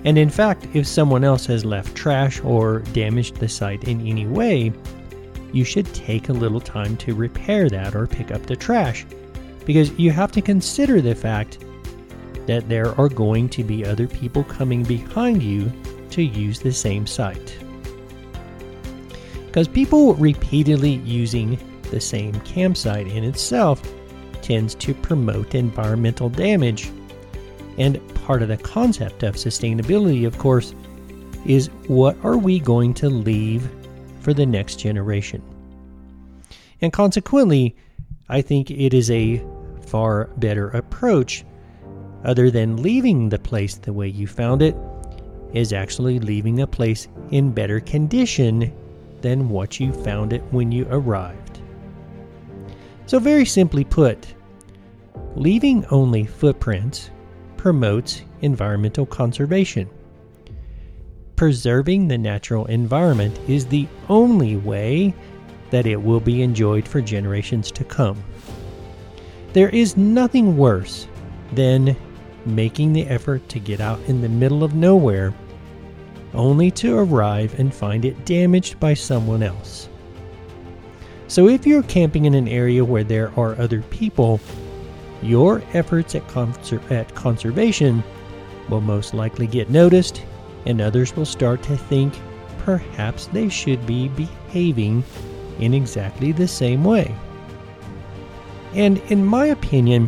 And 0.06 0.18
in 0.18 0.30
fact, 0.30 0.68
if 0.74 0.88
someone 0.88 1.24
else 1.24 1.46
has 1.48 1.66
left 1.66 1.96
trash 1.96 2.42
or 2.44 2.80
damaged 2.94 3.38
the 3.38 3.50
site 3.50 3.84
in 3.86 4.06
any 4.08 4.26
way, 4.26 4.72
you 5.52 5.64
should 5.64 5.94
take 5.94 6.30
a 6.30 6.34
little 6.34 6.62
time 6.62 6.96
to 6.98 7.16
repair 7.16 7.70
that 7.70 7.96
or 7.96 8.08
pick 8.08 8.32
up 8.32 8.46
the 8.46 8.56
trash 8.56 9.06
because 9.66 9.92
you 10.00 10.12
have 10.12 10.32
to 10.32 10.42
consider 10.42 11.02
the 11.02 11.16
fact 11.16 11.66
that 12.48 12.68
there 12.68 13.00
are 13.00 13.10
going 13.10 13.48
to 13.50 13.64
be 13.64 13.86
other 13.86 14.08
people 14.08 14.44
coming 14.44 14.84
behind 14.84 15.44
you 15.44 15.72
to 16.10 16.24
use 16.24 16.60
the 16.60 16.72
same 16.72 17.06
site. 17.06 17.58
Because 19.46 19.68
people 19.68 20.16
repeatedly 20.16 20.96
using 21.06 21.60
the 21.92 22.00
same 22.00 22.40
campsite 22.42 23.08
in 23.08 23.24
itself 23.24 23.82
tends 24.42 24.76
to 24.76 24.94
promote 24.94 25.56
environmental 25.56 26.30
damage. 26.30 26.92
And 27.78 28.00
part 28.16 28.42
of 28.42 28.48
the 28.48 28.58
concept 28.58 29.24
of 29.24 29.36
sustainability, 29.36 30.26
of 30.26 30.38
course, 30.38 30.74
is 31.46 31.68
what 31.88 32.18
are 32.24 32.38
we 32.38 32.60
going 32.60 32.94
to 32.96 33.10
leave 33.10 33.70
for 34.20 34.34
the 34.34 34.46
next 34.46 34.78
generation? 34.78 35.42
And 36.82 36.94
consequently, 36.94 37.76
I 38.30 38.42
think 38.42 38.72
it 38.72 38.94
is 38.94 39.10
a 39.12 39.44
far 39.82 40.26
better 40.38 40.70
approach, 40.70 41.44
other 42.24 42.52
than 42.52 42.82
leaving 42.82 43.30
the 43.30 43.40
place 43.40 43.76
the 43.76 43.94
way 43.94 44.08
you 44.08 44.28
found 44.28 44.62
it, 44.62 44.76
is 45.54 45.74
actually 45.74 46.20
leaving 46.20 46.62
a 46.62 46.68
place 46.68 47.08
in 47.32 47.52
better 47.52 47.80
condition 47.80 48.72
than 49.22 49.50
what 49.50 49.80
you 49.80 49.92
found 49.92 50.32
it 50.32 50.44
when 50.52 50.72
you 50.72 50.88
arrived. 50.90 51.60
So, 53.08 53.20
very 53.20 53.46
simply 53.46 53.84
put, 53.84 54.36
leaving 55.36 55.86
only 55.88 56.26
footprints 56.26 57.10
promotes 57.58 58.22
environmental 58.42 59.06
conservation. 59.06 59.90
Preserving 61.40 62.10
the 62.10 62.18
natural 62.18 62.66
environment 62.66 63.40
is 63.48 63.66
the 63.66 63.88
only 64.10 64.58
way 64.58 65.14
that 65.70 65.86
it 65.86 65.96
will 65.96 66.20
be 66.20 66.42
enjoyed 66.42 66.86
for 66.86 67.00
generations 67.00 67.72
to 67.72 67.86
come. 67.86 68.22
There 69.54 69.70
is 69.70 69.96
nothing 69.96 70.58
worse 70.58 71.08
than 71.54 71.96
making 72.46 72.92
the 72.92 73.08
effort 73.08 73.48
to 73.48 73.60
get 73.62 73.80
out 73.80 74.02
in 74.02 74.20
the 74.20 74.28
middle 74.28 74.66
of 74.66 74.76
nowhere 74.76 75.34
only 76.34 76.72
to 76.72 76.98
arrive 76.98 77.58
and 77.58 77.74
find 77.74 78.04
it 78.04 78.26
damaged 78.26 78.78
by 78.82 78.94
someone 78.94 79.42
else. 79.42 79.88
So, 81.30 81.48
if 81.48 81.66
you're 81.66 81.84
camping 81.84 82.26
in 82.26 82.34
an 82.34 82.50
area 82.50 82.84
where 82.84 83.06
there 83.06 83.32
are 83.40 83.58
other 83.62 83.82
people, 83.84 84.42
your 85.22 85.64
efforts 85.72 86.16
at, 86.16 86.28
conser- 86.28 86.92
at 86.92 87.16
conservation 87.16 88.04
will 88.68 88.82
most 88.82 89.14
likely 89.14 89.48
get 89.48 89.70
noticed, 89.70 90.22
and 90.66 90.82
others 90.82 91.16
will 91.16 91.26
start 91.26 91.62
to 91.64 91.78
think 91.78 92.14
perhaps 92.60 93.28
they 93.28 93.50
should 93.50 93.86
be 93.86 94.10
behaving 94.10 95.04
in 95.60 95.74
exactly 95.74 96.32
the 96.32 96.48
same 96.48 96.84
way. 96.84 97.14
And 98.74 99.00
in 99.10 99.26
my 99.26 99.48
opinion, 99.48 100.08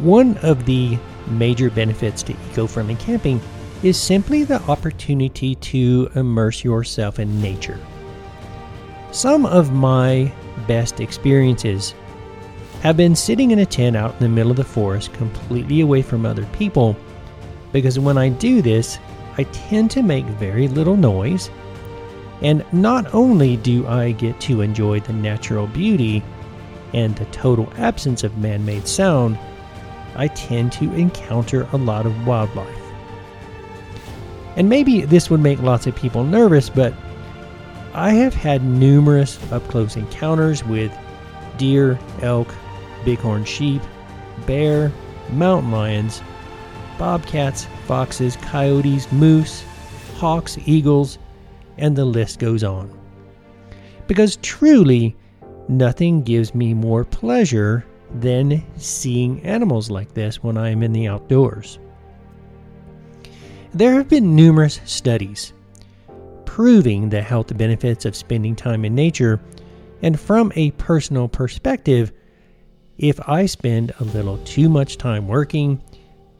one 0.00 0.36
of 0.38 0.66
the 0.66 0.98
major 1.28 1.70
benefits 1.70 2.22
to 2.24 2.32
eco 2.50 2.66
friendly 2.66 2.96
camping 2.96 3.40
is 3.82 3.96
simply 3.96 4.44
the 4.44 4.60
opportunity 4.62 5.54
to 5.56 6.10
immerse 6.14 6.64
yourself 6.64 7.18
in 7.18 7.40
nature. 7.40 7.78
Some 9.10 9.44
of 9.44 9.72
my 9.72 10.32
best 10.66 11.00
experiences 11.00 11.94
have 12.80 12.96
been 12.96 13.14
sitting 13.14 13.50
in 13.50 13.60
a 13.60 13.66
tent 13.66 13.96
out 13.96 14.14
in 14.14 14.20
the 14.20 14.28
middle 14.28 14.50
of 14.50 14.56
the 14.56 14.64
forest, 14.64 15.12
completely 15.12 15.80
away 15.80 16.02
from 16.02 16.26
other 16.26 16.46
people, 16.46 16.96
because 17.72 17.98
when 17.98 18.18
I 18.18 18.28
do 18.28 18.62
this, 18.62 18.98
I 19.38 19.44
tend 19.44 19.90
to 19.92 20.02
make 20.02 20.24
very 20.26 20.68
little 20.68 20.96
noise. 20.96 21.50
And 22.42 22.64
not 22.72 23.14
only 23.14 23.56
do 23.56 23.86
I 23.86 24.12
get 24.12 24.40
to 24.42 24.60
enjoy 24.60 25.00
the 25.00 25.12
natural 25.12 25.66
beauty 25.66 26.22
and 26.92 27.16
the 27.16 27.24
total 27.26 27.72
absence 27.76 28.24
of 28.24 28.36
man 28.38 28.64
made 28.64 28.86
sound, 28.86 29.38
I 30.16 30.28
tend 30.28 30.72
to 30.72 30.92
encounter 30.92 31.66
a 31.72 31.76
lot 31.76 32.04
of 32.04 32.26
wildlife. 32.26 32.68
And 34.56 34.68
maybe 34.68 35.02
this 35.02 35.30
would 35.30 35.40
make 35.40 35.62
lots 35.62 35.86
of 35.86 35.96
people 35.96 36.24
nervous, 36.24 36.68
but 36.68 36.92
I 37.94 38.10
have 38.12 38.34
had 38.34 38.64
numerous 38.64 39.38
up 39.52 39.66
close 39.68 39.96
encounters 39.96 40.64
with 40.64 40.92
deer, 41.56 41.98
elk, 42.20 42.52
bighorn 43.04 43.44
sheep, 43.44 43.82
bear, 44.46 44.92
mountain 45.30 45.70
lions, 45.70 46.22
bobcats, 46.98 47.66
foxes, 47.86 48.36
coyotes, 48.36 49.10
moose, 49.12 49.64
hawks, 50.16 50.58
eagles, 50.66 51.18
and 51.78 51.96
the 51.96 52.04
list 52.04 52.38
goes 52.38 52.62
on. 52.62 52.90
Because 54.06 54.36
truly, 54.36 55.16
nothing 55.68 56.22
gives 56.22 56.54
me 56.54 56.74
more 56.74 57.04
pleasure 57.04 57.84
than 58.14 58.62
seeing 58.76 59.40
animals 59.42 59.90
like 59.90 60.12
this 60.14 60.42
when 60.42 60.56
I 60.56 60.68
am 60.70 60.82
in 60.82 60.92
the 60.92 61.08
outdoors. 61.08 61.78
There 63.72 63.94
have 63.94 64.08
been 64.08 64.36
numerous 64.36 64.80
studies 64.84 65.54
proving 66.52 67.08
the 67.08 67.22
health 67.22 67.56
benefits 67.56 68.04
of 68.04 68.14
spending 68.14 68.54
time 68.54 68.84
in 68.84 68.94
nature, 68.94 69.40
and 70.02 70.20
from 70.20 70.52
a 70.54 70.70
personal 70.72 71.26
perspective, 71.26 72.12
if 72.98 73.18
I 73.26 73.46
spend 73.46 73.94
a 73.98 74.04
little 74.04 74.36
too 74.44 74.68
much 74.68 74.98
time 74.98 75.26
working 75.26 75.82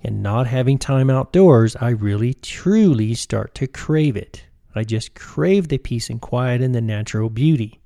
and 0.02 0.22
not 0.22 0.46
having 0.46 0.78
time 0.78 1.10
outdoors, 1.10 1.76
I 1.76 1.90
really 1.90 2.34
truly 2.34 3.14
start 3.14 3.54
to 3.56 3.66
crave 3.66 4.16
it. 4.16 4.44
I 4.74 4.84
just 4.84 5.14
crave 5.14 5.68
the 5.68 5.78
peace 5.78 6.10
and 6.10 6.20
quiet 6.20 6.60
and 6.60 6.74
the 6.74 6.80
natural 6.80 7.28
beauty. 7.28 7.80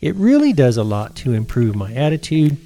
It 0.00 0.14
really 0.16 0.52
does 0.52 0.76
a 0.76 0.84
lot 0.84 1.16
to 1.16 1.32
improve 1.32 1.74
my 1.74 1.92
attitude 1.94 2.58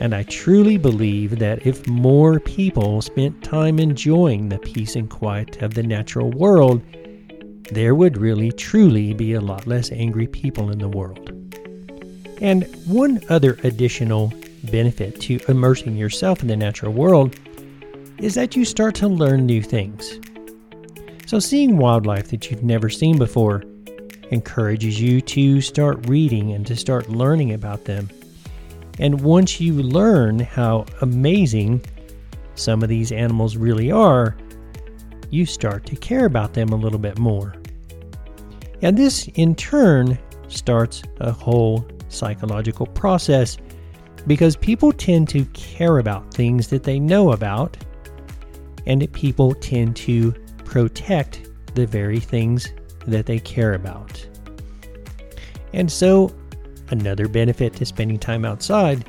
and 0.00 0.14
I 0.14 0.24
truly 0.24 0.76
believe 0.76 1.38
that 1.38 1.66
if 1.66 1.86
more 1.86 2.40
people 2.40 3.00
spent 3.00 3.44
time 3.44 3.78
enjoying 3.78 4.48
the 4.48 4.58
peace 4.58 4.96
and 4.96 5.08
quiet 5.08 5.62
of 5.62 5.74
the 5.74 5.82
natural 5.82 6.30
world, 6.30 6.82
there 7.70 7.94
would 7.94 8.18
really 8.18 8.52
truly 8.52 9.14
be 9.14 9.32
a 9.32 9.40
lot 9.40 9.66
less 9.66 9.92
angry 9.92 10.26
people 10.26 10.70
in 10.70 10.78
the 10.78 10.88
world. 10.88 11.30
And 12.40 12.64
one 12.86 13.22
other 13.28 13.56
additional 13.62 14.32
benefit 14.64 15.20
to 15.22 15.40
immersing 15.48 15.96
yourself 15.96 16.42
in 16.42 16.48
the 16.48 16.56
natural 16.56 16.92
world 16.92 17.38
is 18.18 18.34
that 18.34 18.56
you 18.56 18.64
start 18.64 18.94
to 18.96 19.08
learn 19.08 19.46
new 19.46 19.62
things. 19.62 20.20
So, 21.26 21.38
seeing 21.38 21.78
wildlife 21.78 22.28
that 22.30 22.50
you've 22.50 22.62
never 22.62 22.88
seen 22.88 23.18
before 23.18 23.62
encourages 24.30 25.00
you 25.00 25.20
to 25.20 25.60
start 25.60 26.06
reading 26.08 26.52
and 26.52 26.66
to 26.66 26.76
start 26.76 27.08
learning 27.08 27.52
about 27.52 27.84
them 27.84 28.08
and 28.98 29.22
once 29.22 29.60
you 29.60 29.74
learn 29.74 30.38
how 30.38 30.86
amazing 31.00 31.82
some 32.54 32.82
of 32.82 32.88
these 32.88 33.10
animals 33.10 33.56
really 33.56 33.90
are, 33.90 34.36
you 35.30 35.46
start 35.46 35.84
to 35.86 35.96
care 35.96 36.26
about 36.26 36.54
them 36.54 36.68
a 36.68 36.76
little 36.76 36.98
bit 36.98 37.18
more. 37.18 37.54
And 38.82 38.96
this, 38.96 39.28
in 39.34 39.56
turn, 39.56 40.18
starts 40.48 41.02
a 41.18 41.32
whole 41.32 41.84
psychological 42.08 42.86
process 42.86 43.56
because 44.28 44.56
people 44.56 44.92
tend 44.92 45.28
to 45.30 45.44
care 45.46 45.98
about 45.98 46.32
things 46.32 46.68
that 46.68 46.84
they 46.84 47.00
know 47.00 47.32
about, 47.32 47.76
and 48.86 49.10
people 49.12 49.54
tend 49.54 49.96
to 49.96 50.32
protect 50.64 51.48
the 51.74 51.86
very 51.86 52.20
things 52.20 52.72
that 53.06 53.26
they 53.26 53.38
care 53.38 53.74
about. 53.74 54.26
And 55.72 55.90
so, 55.90 56.34
another 56.90 57.28
benefit 57.28 57.74
to 57.74 57.86
spending 57.86 58.18
time 58.18 58.44
outside 58.44 59.08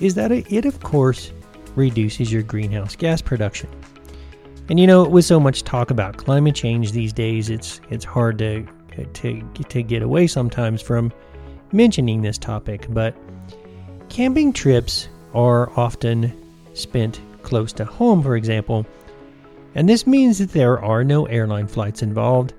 is 0.00 0.14
that 0.14 0.32
it, 0.32 0.64
of 0.64 0.80
course, 0.80 1.32
reduces 1.74 2.32
your 2.32 2.42
greenhouse 2.42 2.96
gas 2.96 3.22
production. 3.22 3.68
And 4.68 4.78
you 4.78 4.86
know, 4.86 5.04
with 5.04 5.24
so 5.24 5.40
much 5.40 5.64
talk 5.64 5.90
about 5.90 6.16
climate 6.16 6.54
change 6.54 6.92
these 6.92 7.12
days, 7.12 7.50
it's 7.50 7.80
it's 7.90 8.04
hard 8.04 8.38
to 8.38 8.66
to 9.14 9.42
to 9.68 9.82
get 9.82 10.02
away 10.02 10.26
sometimes 10.26 10.80
from 10.82 11.12
mentioning 11.72 12.22
this 12.22 12.38
topic, 12.38 12.86
but 12.90 13.16
camping 14.08 14.52
trips 14.52 15.08
are 15.34 15.70
often 15.78 16.32
spent 16.74 17.20
close 17.42 17.72
to 17.74 17.84
home, 17.84 18.22
for 18.22 18.36
example, 18.36 18.86
and 19.74 19.88
this 19.88 20.06
means 20.06 20.38
that 20.38 20.50
there 20.50 20.78
are 20.82 21.04
no 21.04 21.26
airline 21.26 21.66
flights 21.66 22.02
involved. 22.02 22.54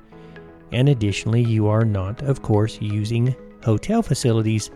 And 0.72 0.88
additionally, 0.88 1.44
you 1.44 1.68
are 1.68 1.84
not, 1.84 2.22
of 2.22 2.42
course, 2.42 2.82
using 2.82 3.36
hotel 3.64 4.02
facilities 4.02 4.72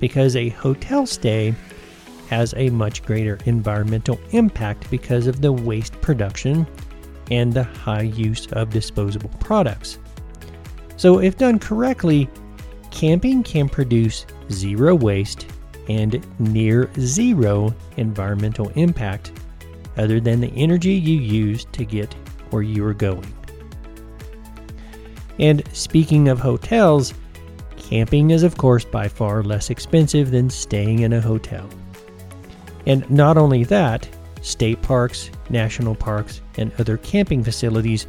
because 0.00 0.36
a 0.36 0.48
hotel 0.50 1.06
stay 1.06 1.54
has 2.30 2.54
a 2.56 2.70
much 2.70 3.02
greater 3.02 3.38
environmental 3.44 4.18
impact 4.30 4.90
because 4.90 5.26
of 5.26 5.40
the 5.40 5.52
waste 5.52 5.98
production 6.00 6.66
and 7.30 7.52
the 7.52 7.64
high 7.64 8.02
use 8.02 8.46
of 8.52 8.70
disposable 8.70 9.30
products. 9.40 9.98
So, 10.96 11.20
if 11.20 11.36
done 11.36 11.58
correctly, 11.58 12.28
camping 12.90 13.42
can 13.42 13.68
produce 13.68 14.26
zero 14.50 14.94
waste 14.94 15.46
and 15.88 16.24
near 16.38 16.90
zero 16.98 17.74
environmental 17.96 18.68
impact 18.70 19.32
other 19.96 20.20
than 20.20 20.40
the 20.40 20.52
energy 20.54 20.92
you 20.92 21.20
use 21.20 21.64
to 21.72 21.84
get 21.84 22.14
where 22.50 22.62
you 22.62 22.84
are 22.84 22.94
going. 22.94 23.32
And 25.38 25.62
speaking 25.72 26.28
of 26.28 26.38
hotels, 26.38 27.14
camping 27.76 28.30
is, 28.30 28.42
of 28.42 28.56
course, 28.56 28.84
by 28.84 29.08
far 29.08 29.42
less 29.42 29.70
expensive 29.70 30.30
than 30.30 30.50
staying 30.50 31.00
in 31.00 31.12
a 31.12 31.20
hotel. 31.20 31.68
And 32.86 33.08
not 33.10 33.36
only 33.36 33.64
that, 33.64 34.08
state 34.42 34.80
parks, 34.82 35.30
national 35.50 35.94
parks, 35.94 36.40
and 36.56 36.72
other 36.78 36.96
camping 36.96 37.42
facilities 37.44 38.06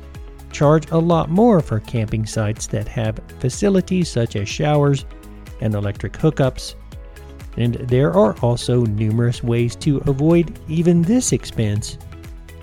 charge 0.52 0.90
a 0.92 0.98
lot 0.98 1.30
more 1.30 1.62
for 1.62 1.80
camping 1.82 2.26
sites 2.26 2.68
that 2.68 2.88
have 2.88 3.20
facilities 3.40 4.10
such 4.10 4.36
as 4.36 4.50
showers 4.50 5.06
and 5.62 5.76
electric 5.76 6.14
hookups. 6.14 6.76
And 7.60 7.76
there 7.76 8.12
are 8.14 8.36
also 8.40 8.86
numerous 8.86 9.44
ways 9.44 9.76
to 9.78 9.98
avoid 10.08 10.58
even 10.70 11.02
this 11.02 11.34
expense 11.34 11.98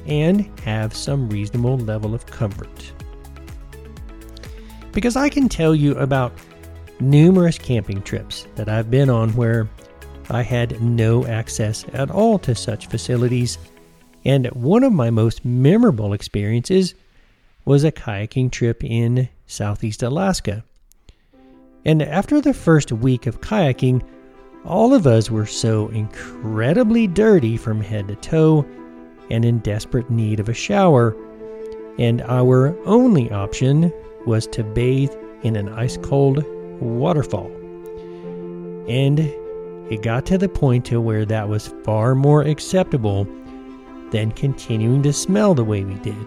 and 0.06 0.50
have 0.60 0.96
some 0.96 1.28
reasonable 1.28 1.76
level 1.76 2.14
of 2.14 2.26
comfort. 2.26 2.92
Because 4.92 5.14
I 5.14 5.28
can 5.28 5.50
tell 5.50 5.74
you 5.74 5.94
about 5.96 6.32
numerous 6.98 7.58
camping 7.58 8.00
trips 8.00 8.46
that 8.54 8.70
I've 8.70 8.90
been 8.90 9.10
on 9.10 9.36
where 9.36 9.68
I 10.30 10.40
had 10.42 10.80
no 10.80 11.26
access 11.26 11.84
at 11.92 12.10
all 12.10 12.38
to 12.40 12.54
such 12.54 12.86
facilities, 12.86 13.58
and 14.24 14.46
one 14.46 14.82
of 14.82 14.94
my 14.94 15.10
most 15.10 15.44
memorable 15.44 16.14
experiences 16.14 16.94
was 17.66 17.84
a 17.84 17.92
kayaking 17.92 18.50
trip 18.50 18.82
in 18.82 19.28
southeast 19.46 20.02
Alaska. 20.02 20.64
And 21.84 22.00
after 22.02 22.40
the 22.40 22.54
first 22.54 22.90
week 22.90 23.26
of 23.26 23.40
kayaking, 23.40 24.02
all 24.66 24.92
of 24.92 25.06
us 25.06 25.30
were 25.30 25.46
so 25.46 25.88
incredibly 25.88 27.06
dirty 27.06 27.56
from 27.56 27.80
head 27.80 28.08
to 28.08 28.16
toe 28.16 28.66
and 29.30 29.44
in 29.44 29.58
desperate 29.60 30.10
need 30.10 30.40
of 30.40 30.48
a 30.48 30.54
shower, 30.54 31.16
and 31.98 32.22
our 32.22 32.76
only 32.86 33.30
option 33.30 33.92
was 34.26 34.46
to 34.48 34.62
bathe 34.62 35.12
in 35.42 35.56
an 35.56 35.68
ice 35.70 35.96
cold 35.98 36.44
waterfall. 36.80 37.50
And 38.88 39.20
it 39.90 40.02
got 40.02 40.26
to 40.26 40.38
the 40.38 40.48
point 40.48 40.84
to 40.86 41.00
where 41.00 41.24
that 41.24 41.48
was 41.48 41.72
far 41.84 42.14
more 42.14 42.42
acceptable 42.42 43.26
than 44.10 44.32
continuing 44.32 45.02
to 45.02 45.12
smell 45.12 45.54
the 45.54 45.64
way 45.64 45.84
we 45.84 45.94
did. 45.94 46.26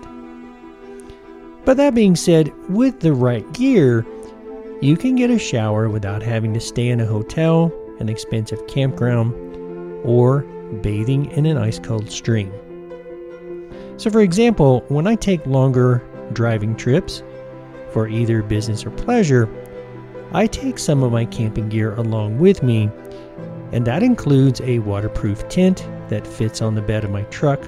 But 1.65 1.77
that 1.77 1.93
being 1.93 2.15
said, 2.15 2.53
with 2.69 3.01
the 3.01 3.13
right 3.13 3.49
gear, 3.53 4.05
you 4.81 4.95
can 4.95 5.15
get 5.15 5.29
a 5.29 5.37
shower 5.37 5.89
without 5.89 6.21
having 6.21 6.53
to 6.53 6.59
stay 6.59 6.87
in 6.87 7.01
a 7.01 7.05
hotel, 7.05 7.71
an 7.99 8.09
expensive 8.09 8.65
campground, 8.67 9.33
or 10.03 10.41
bathing 10.81 11.31
in 11.31 11.45
an 11.45 11.57
ice 11.57 11.79
cold 11.79 12.09
stream. 12.11 12.51
So, 13.97 14.09
for 14.09 14.21
example, 14.21 14.83
when 14.87 15.07
I 15.07 15.15
take 15.15 15.45
longer 15.45 16.03
driving 16.33 16.75
trips 16.75 17.23
for 17.91 18.07
either 18.07 18.41
business 18.43 18.85
or 18.85 18.91
pleasure, 18.91 19.49
I 20.31 20.47
take 20.47 20.79
some 20.79 21.03
of 21.03 21.11
my 21.11 21.25
camping 21.25 21.69
gear 21.69 21.95
along 21.95 22.37
with 22.37 22.61
me 22.63 22.89
and 23.71 23.85
that 23.85 24.01
includes 24.03 24.61
a 24.61 24.79
waterproof 24.79 25.47
tent 25.47 25.87
that 26.09 26.25
fits 26.25 26.61
on 26.61 26.75
the 26.75 26.81
bed 26.81 27.03
of 27.03 27.11
my 27.11 27.23
truck, 27.23 27.63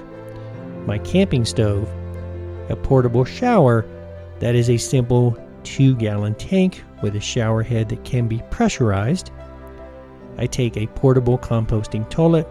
my 0.84 0.98
camping 0.98 1.44
stove, 1.44 1.88
a 2.68 2.76
portable 2.76 3.24
shower 3.24 3.86
that 4.40 4.54
is 4.54 4.68
a 4.68 4.76
simple 4.76 5.36
2 5.62 5.94
gallon 5.96 6.34
tank 6.34 6.82
with 7.02 7.14
a 7.14 7.20
shower 7.20 7.62
head 7.62 7.88
that 7.88 8.04
can 8.04 8.26
be 8.26 8.42
pressurized. 8.50 9.30
I 10.38 10.46
take 10.46 10.76
a 10.76 10.86
portable 10.88 11.38
composting 11.38 12.08
toilet 12.08 12.48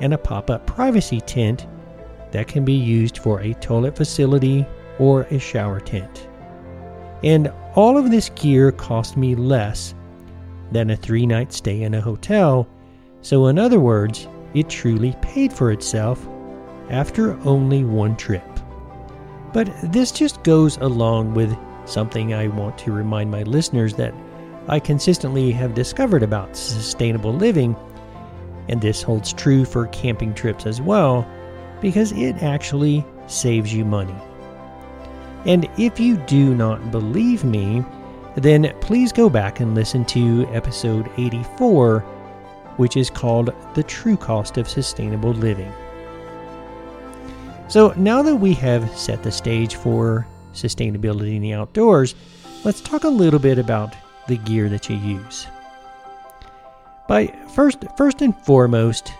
and 0.00 0.14
a 0.14 0.18
pop 0.18 0.50
up 0.50 0.66
privacy 0.66 1.20
tent 1.20 1.66
that 2.32 2.48
can 2.48 2.64
be 2.64 2.74
used 2.74 3.18
for 3.18 3.40
a 3.40 3.54
toilet 3.54 3.96
facility 3.96 4.66
or 4.98 5.22
a 5.22 5.38
shower 5.38 5.80
tent. 5.80 6.28
And 7.22 7.52
all 7.74 7.96
of 7.96 8.10
this 8.10 8.28
gear 8.30 8.72
cost 8.72 9.16
me 9.16 9.34
less 9.34 9.94
than 10.72 10.90
a 10.90 10.96
three 10.96 11.26
night 11.26 11.52
stay 11.52 11.82
in 11.82 11.94
a 11.94 12.00
hotel, 12.00 12.68
so 13.22 13.46
in 13.46 13.58
other 13.58 13.80
words, 13.80 14.28
it 14.54 14.68
truly 14.68 15.14
paid 15.22 15.52
for 15.52 15.70
itself 15.70 16.26
after 16.90 17.38
only 17.46 17.84
one 17.84 18.16
trip. 18.16 18.44
But 19.52 19.72
this 19.82 20.12
just 20.12 20.42
goes 20.42 20.76
along 20.78 21.34
with 21.34 21.56
something 21.84 22.34
I 22.34 22.48
want 22.48 22.78
to 22.78 22.92
remind 22.92 23.30
my 23.30 23.42
listeners 23.42 23.94
that 23.94 24.14
I 24.68 24.80
consistently 24.80 25.52
have 25.52 25.74
discovered 25.74 26.22
about 26.22 26.56
sustainable 26.56 27.32
living, 27.32 27.76
and 28.68 28.80
this 28.80 29.02
holds 29.02 29.32
true 29.32 29.64
for 29.64 29.86
camping 29.88 30.34
trips 30.34 30.66
as 30.66 30.80
well, 30.80 31.28
because 31.80 32.12
it 32.12 32.42
actually 32.42 33.04
saves 33.28 33.72
you 33.72 33.84
money. 33.84 34.16
And 35.44 35.68
if 35.78 36.00
you 36.00 36.16
do 36.16 36.54
not 36.54 36.90
believe 36.90 37.44
me, 37.44 37.84
then 38.34 38.74
please 38.80 39.12
go 39.12 39.30
back 39.30 39.60
and 39.60 39.74
listen 39.74 40.04
to 40.06 40.48
episode 40.52 41.08
84, 41.16 42.00
which 42.76 42.96
is 42.96 43.08
called 43.08 43.52
The 43.74 43.84
True 43.84 44.16
Cost 44.16 44.58
of 44.58 44.68
Sustainable 44.68 45.32
Living. 45.32 45.72
So, 47.68 47.94
now 47.96 48.22
that 48.22 48.36
we 48.36 48.52
have 48.54 48.96
set 48.96 49.22
the 49.22 49.32
stage 49.32 49.76
for 49.76 50.26
sustainability 50.52 51.36
in 51.36 51.42
the 51.42 51.54
outdoors, 51.54 52.14
let's 52.64 52.80
talk 52.80 53.04
a 53.04 53.08
little 53.08 53.40
bit 53.40 53.58
about 53.58 53.94
the 54.26 54.38
gear 54.38 54.68
that 54.68 54.88
you 54.88 54.96
use. 54.96 55.46
By 57.08 57.28
first 57.48 57.84
first 57.96 58.22
and 58.22 58.36
foremost, 58.36 59.12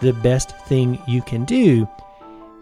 the 0.00 0.12
best 0.12 0.56
thing 0.66 1.00
you 1.06 1.22
can 1.22 1.44
do 1.44 1.88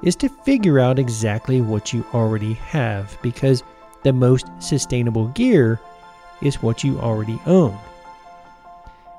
is 0.03 0.17
to 0.17 0.29
figure 0.29 0.79
out 0.79 0.99
exactly 0.99 1.61
what 1.61 1.93
you 1.93 2.05
already 2.15 2.55
have 2.55 3.19
because 3.23 3.63
the 4.03 4.13
most 4.13 4.47
sustainable 4.59 5.29
gear 5.29 5.81
is 6.43 6.63
what 6.63 6.85
you 6.85 6.99
already 7.01 7.39
own. 7.47 7.77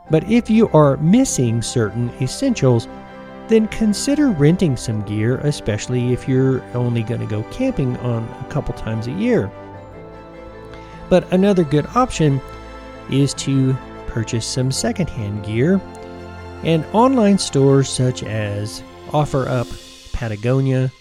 But 0.10 0.30
if 0.30 0.50
you 0.50 0.70
are 0.70 0.98
missing 0.98 1.62
certain 1.62 2.10
essentials, 2.22 2.88
then 3.48 3.68
consider 3.68 4.30
renting 4.30 4.78
some 4.78 5.04
gear, 5.04 5.38
especially 5.40 6.14
if 6.14 6.28
you're 6.28 6.64
only 6.76 7.04
going 7.04 7.22
to 7.22 7.28
go 7.28 7.44
camping 7.44 7.98
on 7.98 8.24
a 8.24 8.50
couple 8.50 8.74
times 8.74 9.08
a 9.08 9.12
year. 9.12 9.52
But 11.10 11.32
another 11.32 11.64
good 11.64 11.88
option 11.96 12.42
is 13.10 13.34
to 13.36 13.76
purchase 14.08 14.46
some 14.46 14.72
secondhand 14.72 15.46
gear, 15.46 15.80
and 16.64 16.86
online 16.94 17.38
stores 17.38 17.90
such 17.90 18.24
as 18.24 18.82
OfferUp, 19.10 20.12
Patagonia, 20.12 20.92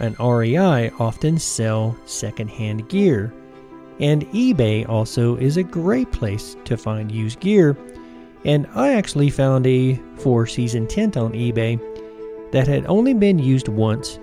and 0.00 0.16
REI 0.18 0.90
often 0.98 1.38
sell 1.38 1.96
secondhand 2.04 2.88
gear. 2.88 3.32
And 4.00 4.26
eBay 4.32 4.88
also 4.88 5.36
is 5.36 5.56
a 5.56 5.62
great 5.62 6.10
place 6.10 6.56
to 6.64 6.76
find 6.76 7.12
used 7.12 7.40
gear. 7.40 7.76
And 8.44 8.66
I 8.74 8.94
actually 8.94 9.30
found 9.30 9.66
a 9.66 9.94
four 10.16 10.46
season 10.46 10.88
tent 10.88 11.16
on 11.16 11.32
eBay 11.32 11.80
that 12.50 12.66
had 12.66 12.84
only 12.86 13.14
been 13.14 13.38
used 13.38 13.68
once, 13.68 14.18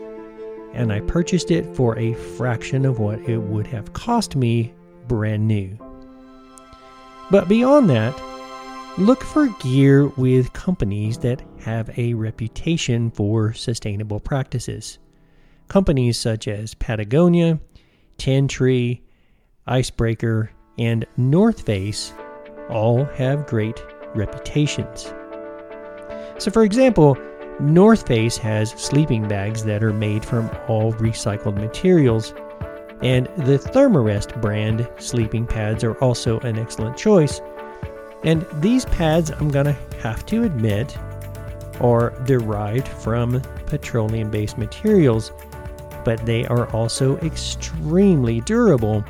and 0.73 0.91
I 0.91 0.99
purchased 0.99 1.49
it 1.49 1.75
for 1.75 1.97
a 1.97 2.13
fraction 2.13 2.85
of 2.85 2.99
what 2.99 3.19
it 3.21 3.37
would 3.37 3.65
have 3.67 3.93
cost 3.93 4.35
me 4.35 4.73
brand 5.09 5.45
new. 5.45 5.77
But 7.29 7.49
beyond 7.49 7.89
that, 7.89 8.17
look 8.97 9.23
for 9.23 9.47
gear 9.59 10.07
with 10.07 10.53
companies 10.53 11.17
that 11.17 11.41
have 11.59 11.89
a 11.97 12.13
reputation 12.13 13.11
for 13.11 13.51
sustainable 13.53 14.21
practices. 14.21 14.99
Companies 15.67 16.17
such 16.17 16.47
as 16.47 16.73
Patagonia, 16.75 17.59
Ten 18.17 18.47
Tree, 18.47 19.01
Icebreaker, 19.67 20.51
and 20.77 21.05
North 21.17 21.65
Face 21.65 22.13
all 22.69 23.03
have 23.05 23.47
great 23.47 23.83
reputations. 24.15 25.13
So, 26.37 26.51
for 26.51 26.63
example, 26.63 27.17
North 27.59 28.07
Face 28.07 28.37
has 28.37 28.71
sleeping 28.71 29.27
bags 29.27 29.63
that 29.65 29.83
are 29.83 29.93
made 29.93 30.23
from 30.23 30.49
all 30.67 30.93
recycled 30.93 31.55
materials, 31.55 32.33
and 33.01 33.27
the 33.37 33.57
Thermarest 33.57 34.41
brand 34.41 34.89
sleeping 34.97 35.45
pads 35.45 35.83
are 35.83 35.95
also 35.95 36.39
an 36.41 36.57
excellent 36.57 36.97
choice. 36.97 37.41
And 38.23 38.45
these 38.55 38.85
pads, 38.85 39.31
I'm 39.31 39.49
gonna 39.49 39.77
have 40.01 40.25
to 40.27 40.43
admit, 40.43 40.97
are 41.79 42.11
derived 42.25 42.87
from 42.87 43.41
petroleum 43.67 44.29
based 44.29 44.57
materials, 44.57 45.31
but 46.03 46.25
they 46.25 46.45
are 46.47 46.69
also 46.71 47.17
extremely 47.19 48.41
durable. 48.41 49.05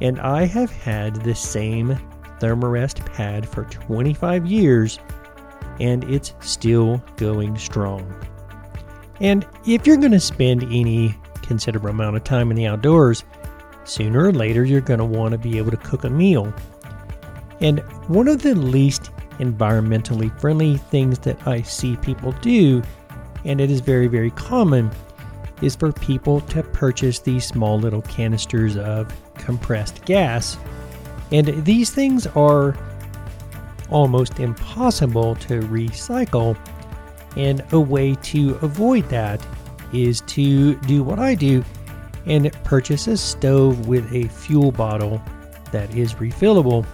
And 0.00 0.18
I 0.20 0.46
have 0.46 0.70
had 0.70 1.16
the 1.16 1.34
same 1.34 1.98
Thermarest 2.40 3.04
pad 3.14 3.48
for 3.48 3.64
25 3.64 4.46
years 4.46 4.98
and 5.80 6.04
it's 6.04 6.34
still 6.40 7.02
going 7.16 7.56
strong. 7.58 8.14
And 9.20 9.46
if 9.66 9.86
you're 9.86 9.96
going 9.96 10.12
to 10.12 10.20
spend 10.20 10.62
any 10.64 11.14
considerable 11.44 11.90
amount 11.90 12.16
of 12.16 12.24
time 12.24 12.50
in 12.50 12.56
the 12.56 12.66
outdoors, 12.66 13.24
sooner 13.84 14.24
or 14.24 14.32
later 14.32 14.64
you're 14.64 14.80
going 14.80 14.98
to 14.98 15.04
want 15.04 15.32
to 15.32 15.38
be 15.38 15.58
able 15.58 15.70
to 15.70 15.76
cook 15.76 16.04
a 16.04 16.10
meal. 16.10 16.52
And 17.60 17.80
one 18.08 18.28
of 18.28 18.42
the 18.42 18.54
least 18.54 19.10
environmentally 19.38 20.38
friendly 20.40 20.76
things 20.76 21.18
that 21.20 21.46
I 21.46 21.62
see 21.62 21.96
people 21.96 22.32
do, 22.40 22.82
and 23.44 23.60
it 23.60 23.70
is 23.70 23.80
very, 23.80 24.06
very 24.06 24.30
common, 24.30 24.90
is 25.62 25.76
for 25.76 25.92
people 25.92 26.40
to 26.40 26.62
purchase 26.62 27.20
these 27.20 27.46
small 27.46 27.78
little 27.78 28.02
canisters 28.02 28.76
of 28.76 29.12
compressed 29.34 30.04
gas. 30.04 30.56
And 31.30 31.64
these 31.64 31.90
things 31.90 32.26
are 32.28 32.76
almost 33.90 34.40
impossible 34.40 35.36
to 35.36 35.60
recycle. 35.60 36.56
And 37.36 37.64
a 37.72 37.80
way 37.80 38.14
to 38.14 38.56
avoid 38.62 39.08
that 39.08 39.44
is 39.92 40.20
to 40.22 40.74
do 40.80 41.02
what 41.02 41.18
I 41.18 41.34
do 41.34 41.64
and 42.26 42.50
purchase 42.64 43.06
a 43.06 43.16
stove 43.16 43.86
with 43.86 44.10
a 44.12 44.28
fuel 44.28 44.72
bottle 44.72 45.22
that 45.72 45.94
is 45.94 46.14
refillable. 46.14 46.86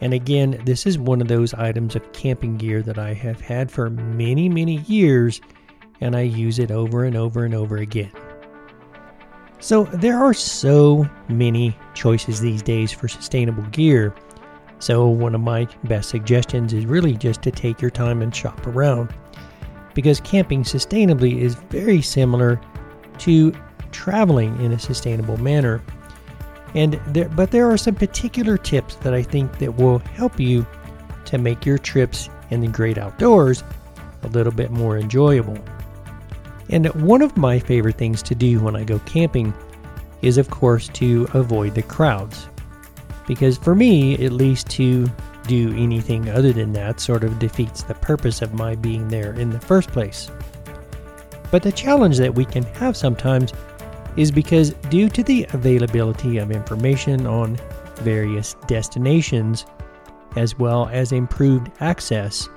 And 0.00 0.12
again, 0.12 0.60
this 0.64 0.86
is 0.86 0.98
one 0.98 1.20
of 1.20 1.28
those 1.28 1.54
items 1.54 1.96
of 1.96 2.12
camping 2.12 2.56
gear 2.56 2.82
that 2.82 2.98
I 2.98 3.14
have 3.14 3.40
had 3.40 3.70
for 3.70 3.90
many, 3.90 4.48
many 4.48 4.78
years, 4.82 5.40
and 6.00 6.14
I 6.14 6.22
use 6.22 6.58
it 6.58 6.70
over 6.70 7.04
and 7.04 7.16
over 7.16 7.44
and 7.44 7.54
over 7.54 7.78
again. 7.78 8.12
So, 9.60 9.84
there 9.84 10.18
are 10.18 10.34
so 10.34 11.08
many 11.28 11.76
choices 11.94 12.40
these 12.40 12.62
days 12.62 12.92
for 12.92 13.08
sustainable 13.08 13.64
gear. 13.64 14.14
So, 14.78 15.08
one 15.08 15.34
of 15.34 15.40
my 15.40 15.66
best 15.84 16.10
suggestions 16.10 16.72
is 16.72 16.86
really 16.86 17.14
just 17.14 17.42
to 17.42 17.50
take 17.50 17.80
your 17.80 17.90
time 17.90 18.22
and 18.22 18.34
shop 18.34 18.64
around 18.68 19.12
because 19.98 20.20
camping 20.20 20.62
sustainably 20.62 21.40
is 21.40 21.56
very 21.70 22.00
similar 22.00 22.60
to 23.18 23.52
traveling 23.90 24.56
in 24.64 24.70
a 24.70 24.78
sustainable 24.78 25.36
manner. 25.38 25.82
And 26.76 27.00
there, 27.08 27.28
but 27.30 27.50
there 27.50 27.68
are 27.68 27.76
some 27.76 27.96
particular 27.96 28.56
tips 28.56 28.94
that 28.94 29.12
I 29.12 29.24
think 29.24 29.58
that 29.58 29.74
will 29.74 29.98
help 29.98 30.38
you 30.38 30.64
to 31.24 31.36
make 31.36 31.66
your 31.66 31.78
trips 31.78 32.28
in 32.50 32.60
the 32.60 32.68
great 32.68 32.96
outdoors 32.96 33.64
a 34.22 34.28
little 34.28 34.52
bit 34.52 34.70
more 34.70 34.96
enjoyable. 34.96 35.58
And 36.70 36.86
one 37.02 37.20
of 37.20 37.36
my 37.36 37.58
favorite 37.58 37.98
things 37.98 38.22
to 38.22 38.36
do 38.36 38.60
when 38.60 38.76
I 38.76 38.84
go 38.84 39.00
camping 39.00 39.52
is 40.22 40.38
of 40.38 40.48
course 40.48 40.86
to 40.90 41.26
avoid 41.34 41.74
the 41.74 41.82
crowds. 41.82 42.46
Because 43.26 43.58
for 43.58 43.74
me, 43.74 44.14
at 44.24 44.30
least 44.30 44.70
to 44.70 45.10
do 45.48 45.74
anything 45.76 46.28
other 46.28 46.52
than 46.52 46.72
that 46.74 47.00
sort 47.00 47.24
of 47.24 47.38
defeats 47.38 47.82
the 47.82 47.94
purpose 47.94 48.42
of 48.42 48.54
my 48.54 48.76
being 48.76 49.08
there 49.08 49.32
in 49.32 49.50
the 49.50 49.58
first 49.58 49.90
place. 49.90 50.30
But 51.50 51.62
the 51.62 51.72
challenge 51.72 52.18
that 52.18 52.34
we 52.34 52.44
can 52.44 52.62
have 52.74 52.96
sometimes 52.96 53.52
is 54.16 54.30
because, 54.30 54.70
due 54.90 55.08
to 55.08 55.22
the 55.22 55.46
availability 55.52 56.38
of 56.38 56.50
information 56.50 57.26
on 57.26 57.58
various 57.96 58.54
destinations, 58.66 59.64
as 60.36 60.58
well 60.58 60.88
as 60.92 61.12
improved 61.12 61.70
access, 61.80 62.48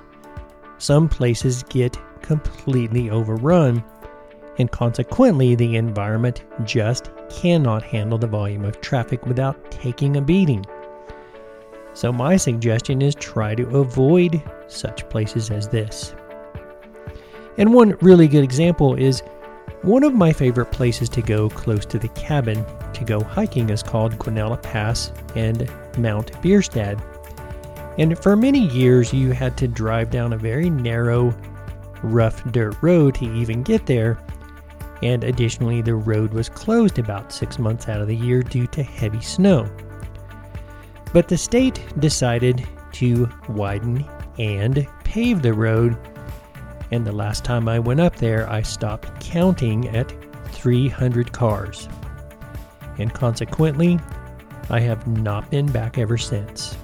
some 0.78 1.08
places 1.08 1.62
get 1.64 1.96
completely 2.20 3.10
overrun, 3.10 3.82
and 4.58 4.70
consequently, 4.70 5.54
the 5.54 5.76
environment 5.76 6.44
just 6.64 7.10
cannot 7.30 7.82
handle 7.82 8.18
the 8.18 8.26
volume 8.26 8.64
of 8.64 8.80
traffic 8.80 9.24
without 9.24 9.70
taking 9.70 10.16
a 10.18 10.20
beating. 10.20 10.64
So, 11.94 12.12
my 12.12 12.36
suggestion 12.36 13.02
is 13.02 13.14
try 13.14 13.54
to 13.54 13.76
avoid 13.76 14.42
such 14.66 15.08
places 15.08 15.50
as 15.50 15.68
this. 15.68 16.14
And 17.58 17.74
one 17.74 17.96
really 18.00 18.28
good 18.28 18.44
example 18.44 18.94
is 18.94 19.22
one 19.82 20.04
of 20.04 20.14
my 20.14 20.32
favorite 20.32 20.72
places 20.72 21.08
to 21.10 21.22
go 21.22 21.48
close 21.48 21.84
to 21.86 21.98
the 21.98 22.08
cabin 22.08 22.64
to 22.94 23.04
go 23.04 23.20
hiking 23.20 23.70
is 23.70 23.82
called 23.82 24.18
Guanella 24.18 24.62
Pass 24.62 25.12
and 25.34 25.70
Mount 25.98 26.40
Bierstadt. 26.40 26.98
And 27.98 28.18
for 28.18 28.36
many 28.36 28.68
years, 28.68 29.12
you 29.12 29.32
had 29.32 29.58
to 29.58 29.68
drive 29.68 30.10
down 30.10 30.32
a 30.32 30.38
very 30.38 30.70
narrow, 30.70 31.34
rough 32.02 32.42
dirt 32.52 32.76
road 32.80 33.16
to 33.16 33.26
even 33.34 33.62
get 33.62 33.84
there, 33.86 34.18
and 35.02 35.24
additionally, 35.24 35.82
the 35.82 35.96
road 35.96 36.32
was 36.32 36.48
closed 36.48 36.98
about 36.98 37.32
six 37.32 37.58
months 37.58 37.88
out 37.88 38.00
of 38.00 38.06
the 38.06 38.16
year 38.16 38.42
due 38.42 38.68
to 38.68 38.82
heavy 38.82 39.20
snow. 39.20 39.68
But 41.12 41.28
the 41.28 41.36
state 41.36 41.80
decided 41.98 42.66
to 42.92 43.28
widen 43.48 44.06
and 44.38 44.86
pave 45.04 45.42
the 45.42 45.52
road, 45.52 45.96
and 46.90 47.06
the 47.06 47.12
last 47.12 47.44
time 47.44 47.68
I 47.68 47.78
went 47.78 48.00
up 48.00 48.16
there, 48.16 48.48
I 48.50 48.62
stopped 48.62 49.20
counting 49.20 49.88
at 49.88 50.12
300 50.52 51.32
cars. 51.32 51.88
And 52.98 53.12
consequently, 53.12 53.98
I 54.70 54.80
have 54.80 55.06
not 55.06 55.50
been 55.50 55.66
back 55.66 55.98
ever 55.98 56.16
since. 56.16 56.76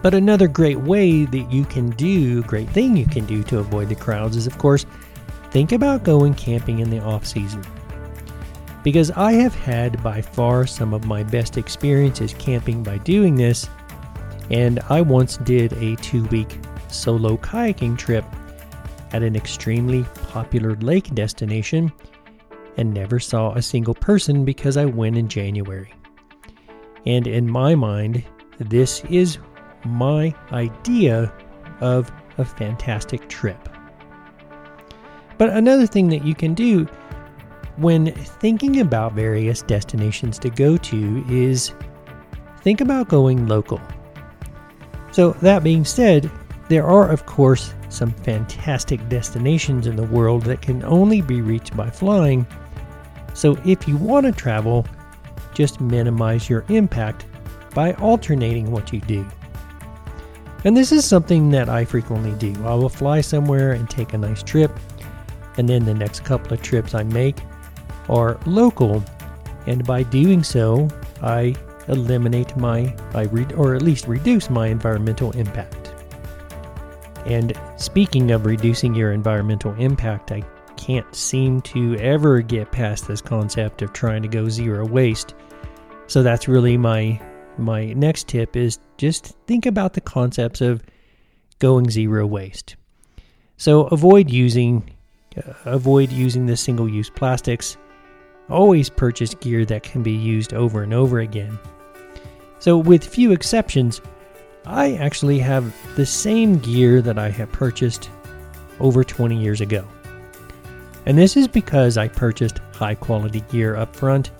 But 0.00 0.14
another 0.14 0.46
great 0.46 0.78
way 0.78 1.24
that 1.24 1.52
you 1.52 1.64
can 1.64 1.90
do, 1.90 2.42
great 2.44 2.68
thing 2.70 2.96
you 2.96 3.06
can 3.06 3.26
do 3.26 3.42
to 3.44 3.58
avoid 3.58 3.88
the 3.88 3.96
crowds 3.96 4.36
is, 4.36 4.46
of 4.46 4.58
course, 4.58 4.86
think 5.50 5.72
about 5.72 6.04
going 6.04 6.34
camping 6.34 6.78
in 6.78 6.90
the 6.90 7.00
off 7.00 7.26
season. 7.26 7.64
Because 8.82 9.10
I 9.10 9.32
have 9.32 9.54
had 9.54 10.02
by 10.02 10.22
far 10.22 10.66
some 10.66 10.94
of 10.94 11.04
my 11.04 11.22
best 11.22 11.58
experiences 11.58 12.34
camping 12.38 12.82
by 12.82 12.98
doing 12.98 13.34
this, 13.34 13.68
and 14.50 14.80
I 14.88 15.00
once 15.00 15.36
did 15.38 15.72
a 15.74 15.96
two 15.96 16.24
week 16.26 16.58
solo 16.88 17.36
kayaking 17.36 17.98
trip 17.98 18.24
at 19.12 19.22
an 19.22 19.36
extremely 19.36 20.04
popular 20.28 20.74
lake 20.76 21.14
destination 21.14 21.92
and 22.76 22.94
never 22.94 23.18
saw 23.18 23.52
a 23.52 23.62
single 23.62 23.94
person 23.94 24.44
because 24.44 24.76
I 24.76 24.84
went 24.84 25.16
in 25.16 25.28
January. 25.28 25.92
And 27.06 27.26
in 27.26 27.50
my 27.50 27.74
mind, 27.74 28.24
this 28.58 29.02
is 29.10 29.38
my 29.84 30.34
idea 30.52 31.32
of 31.80 32.10
a 32.38 32.44
fantastic 32.44 33.28
trip. 33.28 33.68
But 35.38 35.50
another 35.50 35.86
thing 35.86 36.08
that 36.08 36.24
you 36.24 36.34
can 36.34 36.54
do 36.54 36.88
when 37.78 38.12
thinking 38.12 38.80
about 38.80 39.12
various 39.12 39.62
destinations 39.62 40.38
to 40.40 40.50
go 40.50 40.76
to 40.76 41.24
is 41.28 41.72
think 42.60 42.80
about 42.80 43.08
going 43.08 43.46
local. 43.46 43.80
So, 45.12 45.30
that 45.42 45.64
being 45.64 45.84
said, 45.84 46.30
there 46.68 46.86
are, 46.86 47.10
of 47.10 47.24
course, 47.24 47.74
some 47.88 48.12
fantastic 48.12 49.08
destinations 49.08 49.86
in 49.86 49.96
the 49.96 50.04
world 50.04 50.42
that 50.42 50.60
can 50.60 50.84
only 50.84 51.22
be 51.22 51.40
reached 51.40 51.76
by 51.76 51.88
flying. 51.88 52.46
So, 53.34 53.56
if 53.64 53.88
you 53.88 53.96
want 53.96 54.26
to 54.26 54.32
travel, 54.32 54.86
just 55.54 55.80
minimize 55.80 56.48
your 56.48 56.64
impact 56.68 57.26
by 57.74 57.94
alternating 57.94 58.70
what 58.70 58.92
you 58.92 59.00
do. 59.00 59.26
And 60.64 60.76
this 60.76 60.92
is 60.92 61.04
something 61.04 61.50
that 61.50 61.68
I 61.68 61.84
frequently 61.84 62.32
do. 62.32 62.52
I 62.66 62.74
will 62.74 62.88
fly 62.88 63.20
somewhere 63.20 63.72
and 63.72 63.88
take 63.88 64.12
a 64.12 64.18
nice 64.18 64.42
trip 64.42 64.72
and 65.58 65.68
then 65.68 65.84
the 65.84 65.94
next 65.94 66.24
couple 66.24 66.52
of 66.52 66.62
trips 66.62 66.94
I 66.94 67.02
make 67.02 67.36
are 68.08 68.38
local, 68.46 69.02
and 69.66 69.84
by 69.84 70.02
doing 70.02 70.42
so, 70.42 70.88
I 71.22 71.54
eliminate 71.88 72.56
my, 72.56 72.94
I 73.14 73.24
re- 73.24 73.54
or 73.56 73.74
at 73.74 73.82
least 73.82 74.06
reduce 74.06 74.50
my 74.50 74.68
environmental 74.68 75.32
impact. 75.32 75.92
And 77.26 77.52
speaking 77.76 78.30
of 78.30 78.46
reducing 78.46 78.94
your 78.94 79.12
environmental 79.12 79.74
impact, 79.74 80.32
I 80.32 80.42
can't 80.76 81.14
seem 81.14 81.60
to 81.62 81.96
ever 81.96 82.40
get 82.40 82.72
past 82.72 83.06
this 83.06 83.20
concept 83.20 83.82
of 83.82 83.92
trying 83.92 84.22
to 84.22 84.28
go 84.28 84.48
zero 84.48 84.86
waste. 84.86 85.34
So 86.06 86.22
that's 86.22 86.48
really 86.48 86.76
my 86.78 87.20
my 87.58 87.92
next 87.94 88.28
tip 88.28 88.56
is 88.56 88.78
just 88.96 89.34
think 89.46 89.66
about 89.66 89.92
the 89.92 90.00
concepts 90.00 90.60
of 90.60 90.82
going 91.58 91.90
zero 91.90 92.26
waste. 92.26 92.76
So 93.56 93.88
avoid 93.88 94.30
using 94.30 94.88
uh, 95.36 95.52
avoid 95.64 96.10
using 96.12 96.46
the 96.46 96.56
single-use 96.56 97.10
plastics. 97.10 97.76
Always 98.50 98.88
purchase 98.88 99.34
gear 99.34 99.64
that 99.66 99.82
can 99.82 100.02
be 100.02 100.12
used 100.12 100.54
over 100.54 100.82
and 100.82 100.94
over 100.94 101.20
again. 101.20 101.58
So 102.58 102.78
with 102.78 103.04
few 103.04 103.32
exceptions, 103.32 104.00
I 104.66 104.94
actually 104.94 105.38
have 105.38 105.74
the 105.96 106.06
same 106.06 106.58
gear 106.58 107.00
that 107.02 107.18
I 107.18 107.30
have 107.30 107.52
purchased 107.52 108.10
over 108.80 109.04
20 109.04 109.40
years 109.40 109.60
ago. 109.60 109.86
And 111.06 111.16
this 111.16 111.36
is 111.36 111.48
because 111.48 111.96
I 111.96 112.08
purchased 112.08 112.58
high 112.74 112.94
quality 112.94 113.40
gear 113.50 113.76
up 113.76 113.94
front 113.94 114.30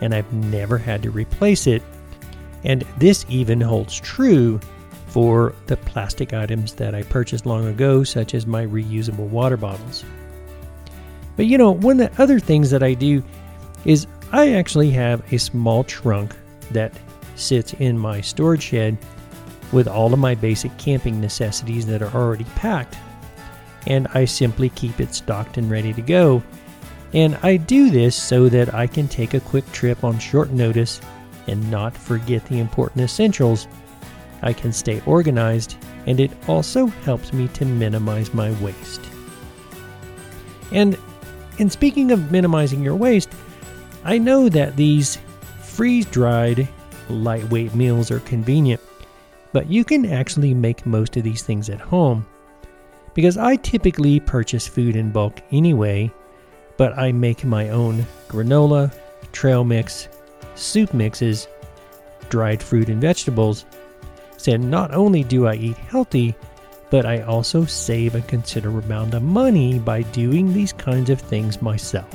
and 0.00 0.14
I've 0.14 0.32
never 0.32 0.78
had 0.78 1.02
to 1.02 1.10
replace 1.10 1.66
it. 1.66 1.82
And 2.64 2.84
this 2.98 3.24
even 3.28 3.60
holds 3.60 3.98
true 4.00 4.60
for 5.08 5.54
the 5.66 5.76
plastic 5.78 6.32
items 6.32 6.74
that 6.74 6.94
I 6.94 7.02
purchased 7.04 7.46
long 7.46 7.66
ago, 7.66 8.04
such 8.04 8.34
as 8.34 8.46
my 8.46 8.66
reusable 8.66 9.28
water 9.28 9.56
bottles. 9.56 10.04
But 11.36 11.46
you 11.46 11.58
know, 11.58 11.70
one 11.70 12.00
of 12.00 12.14
the 12.14 12.22
other 12.22 12.40
things 12.40 12.70
that 12.70 12.82
I 12.82 12.94
do 12.94 13.22
is 13.84 14.06
I 14.32 14.54
actually 14.54 14.90
have 14.90 15.32
a 15.32 15.38
small 15.38 15.84
trunk 15.84 16.34
that 16.72 16.92
sits 17.36 17.74
in 17.74 17.98
my 17.98 18.20
storage 18.20 18.62
shed 18.62 18.96
with 19.72 19.86
all 19.86 20.12
of 20.12 20.18
my 20.18 20.34
basic 20.34 20.76
camping 20.78 21.20
necessities 21.20 21.86
that 21.86 22.02
are 22.02 22.14
already 22.14 22.44
packed. 22.56 22.96
And 23.86 24.08
I 24.14 24.24
simply 24.24 24.70
keep 24.70 25.00
it 25.00 25.14
stocked 25.14 25.58
and 25.58 25.70
ready 25.70 25.92
to 25.92 26.02
go. 26.02 26.42
And 27.12 27.38
I 27.42 27.56
do 27.56 27.90
this 27.90 28.16
so 28.16 28.48
that 28.48 28.74
I 28.74 28.86
can 28.86 29.06
take 29.06 29.34
a 29.34 29.40
quick 29.40 29.70
trip 29.72 30.02
on 30.02 30.18
short 30.18 30.50
notice 30.50 31.00
and 31.46 31.70
not 31.70 31.96
forget 31.96 32.44
the 32.46 32.58
important 32.58 33.02
essentials. 33.02 33.68
I 34.42 34.52
can 34.52 34.72
stay 34.72 35.00
organized, 35.06 35.76
and 36.06 36.18
it 36.18 36.30
also 36.48 36.86
helps 36.86 37.32
me 37.32 37.48
to 37.48 37.64
minimize 37.64 38.34
my 38.34 38.50
waste. 38.62 39.00
And 40.72 40.98
in 41.58 41.70
speaking 41.70 42.12
of 42.12 42.30
minimizing 42.30 42.82
your 42.82 42.96
waste, 42.96 43.30
I 44.04 44.18
know 44.18 44.48
that 44.48 44.76
these 44.76 45.18
freeze 45.62 46.06
dried 46.06 46.68
lightweight 47.08 47.74
meals 47.74 48.10
are 48.10 48.20
convenient, 48.20 48.80
but 49.52 49.68
you 49.68 49.84
can 49.84 50.06
actually 50.06 50.54
make 50.54 50.86
most 50.86 51.16
of 51.16 51.22
these 51.22 51.42
things 51.42 51.70
at 51.70 51.80
home. 51.80 52.26
Because 53.14 53.38
I 53.38 53.56
typically 53.56 54.20
purchase 54.20 54.66
food 54.66 54.96
in 54.96 55.10
bulk 55.10 55.40
anyway, 55.50 56.12
but 56.76 56.98
I 56.98 57.12
make 57.12 57.44
my 57.44 57.70
own 57.70 58.06
granola, 58.28 58.94
trail 59.32 59.64
mix, 59.64 60.08
soup 60.54 60.92
mixes, 60.92 61.48
dried 62.28 62.62
fruit 62.62 62.88
and 62.88 63.00
vegetables. 63.00 63.64
So 64.36 64.56
not 64.56 64.94
only 64.94 65.24
do 65.24 65.46
I 65.46 65.54
eat 65.54 65.76
healthy, 65.78 66.34
but 66.90 67.04
I 67.04 67.22
also 67.22 67.64
save 67.64 68.14
a 68.14 68.20
considerable 68.22 68.80
amount 68.80 69.14
of 69.14 69.22
money 69.22 69.78
by 69.78 70.02
doing 70.02 70.52
these 70.52 70.72
kinds 70.72 71.10
of 71.10 71.20
things 71.20 71.60
myself. 71.60 72.08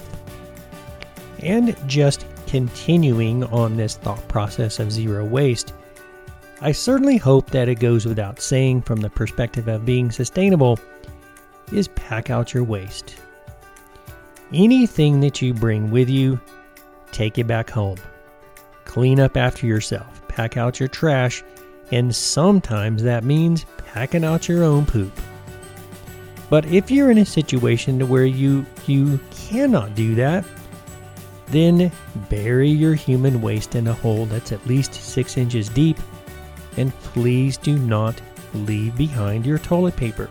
And 1.39 1.75
just 1.87 2.25
continuing 2.47 3.43
on 3.45 3.75
this 3.75 3.95
thought 3.95 4.25
process 4.27 4.79
of 4.79 4.91
zero 4.91 5.25
waste, 5.25 5.73
I 6.61 6.71
certainly 6.71 7.17
hope 7.17 7.49
that 7.51 7.69
it 7.69 7.79
goes 7.79 8.05
without 8.05 8.39
saying 8.39 8.83
from 8.83 9.01
the 9.01 9.09
perspective 9.09 9.67
of 9.67 9.85
being 9.85 10.11
sustainable 10.11 10.79
is 11.71 11.87
pack 11.89 12.29
out 12.29 12.53
your 12.53 12.63
waste. 12.63 13.15
Anything 14.53 15.21
that 15.21 15.41
you 15.41 15.53
bring 15.53 15.91
with 15.91 16.09
you, 16.09 16.39
take 17.11 17.37
it 17.37 17.47
back 17.47 17.69
home. 17.69 17.97
Clean 18.85 19.19
up 19.19 19.37
after 19.37 19.65
yourself, 19.65 20.27
pack 20.27 20.57
out 20.57 20.79
your 20.79 20.89
trash, 20.89 21.43
and 21.91 22.15
sometimes 22.15 23.01
that 23.03 23.23
means 23.23 23.65
packing 23.93 24.23
out 24.23 24.47
your 24.47 24.63
own 24.63 24.85
poop. 24.85 25.11
But 26.49 26.65
if 26.65 26.91
you're 26.91 27.11
in 27.11 27.19
a 27.19 27.25
situation 27.25 27.99
to 27.99 28.05
where 28.05 28.25
you 28.25 28.65
you 28.87 29.19
cannot 29.31 29.95
do 29.95 30.15
that, 30.15 30.45
then 31.47 31.91
bury 32.29 32.69
your 32.69 32.93
human 32.93 33.41
waste 33.41 33.75
in 33.75 33.87
a 33.87 33.93
hole 33.93 34.25
that's 34.25 34.51
at 34.51 34.65
least 34.65 34.93
6 34.93 35.37
inches 35.37 35.69
deep 35.69 35.97
and 36.77 36.93
please 36.99 37.57
do 37.57 37.77
not 37.77 38.19
leave 38.53 38.95
behind 38.97 39.45
your 39.45 39.57
toilet 39.57 39.95
paper. 39.95 40.29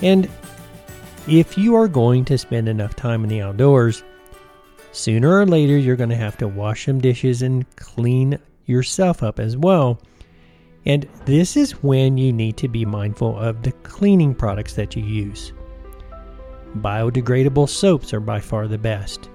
And 0.00 0.28
if 1.28 1.56
you 1.56 1.74
are 1.76 1.88
going 1.88 2.24
to 2.26 2.38
spend 2.38 2.68
enough 2.68 2.96
time 2.96 3.22
in 3.22 3.28
the 3.28 3.42
outdoors, 3.42 4.02
sooner 4.92 5.38
or 5.38 5.46
later 5.46 5.76
you're 5.76 5.96
going 5.96 6.10
to 6.10 6.16
have 6.16 6.36
to 6.38 6.48
wash 6.48 6.86
some 6.86 7.00
dishes 7.00 7.42
and 7.42 7.64
clean 7.76 8.38
yourself 8.66 9.22
up 9.22 9.38
as 9.38 9.56
well. 9.56 10.00
And 10.84 11.08
this 11.24 11.56
is 11.56 11.82
when 11.82 12.18
you 12.18 12.32
need 12.32 12.56
to 12.58 12.68
be 12.68 12.84
mindful 12.84 13.38
of 13.38 13.62
the 13.62 13.72
cleaning 13.72 14.34
products 14.34 14.74
that 14.74 14.96
you 14.96 15.04
use. 15.04 15.52
Biodegradable 16.78 17.68
soaps 17.68 18.12
are 18.12 18.20
by 18.20 18.40
far 18.40 18.66
the 18.66 18.78
best. 18.78 19.28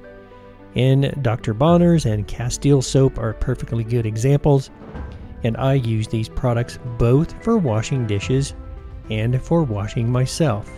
And 0.76 1.14
Dr. 1.24 1.54
Bronner's 1.54 2.06
and 2.06 2.28
Castile 2.28 2.82
soap 2.82 3.18
are 3.18 3.34
perfectly 3.34 3.84
good 3.84 4.06
examples 4.06 4.70
and 5.44 5.56
I 5.58 5.76
use 5.76 6.08
these 6.08 6.30
products 6.30 6.80
both 6.98 7.42
for 7.44 7.58
washing 7.58 8.08
dishes 8.08 8.54
and 9.10 9.42
for 9.42 9.64
washing 9.64 10.12
myself. 10.12 10.70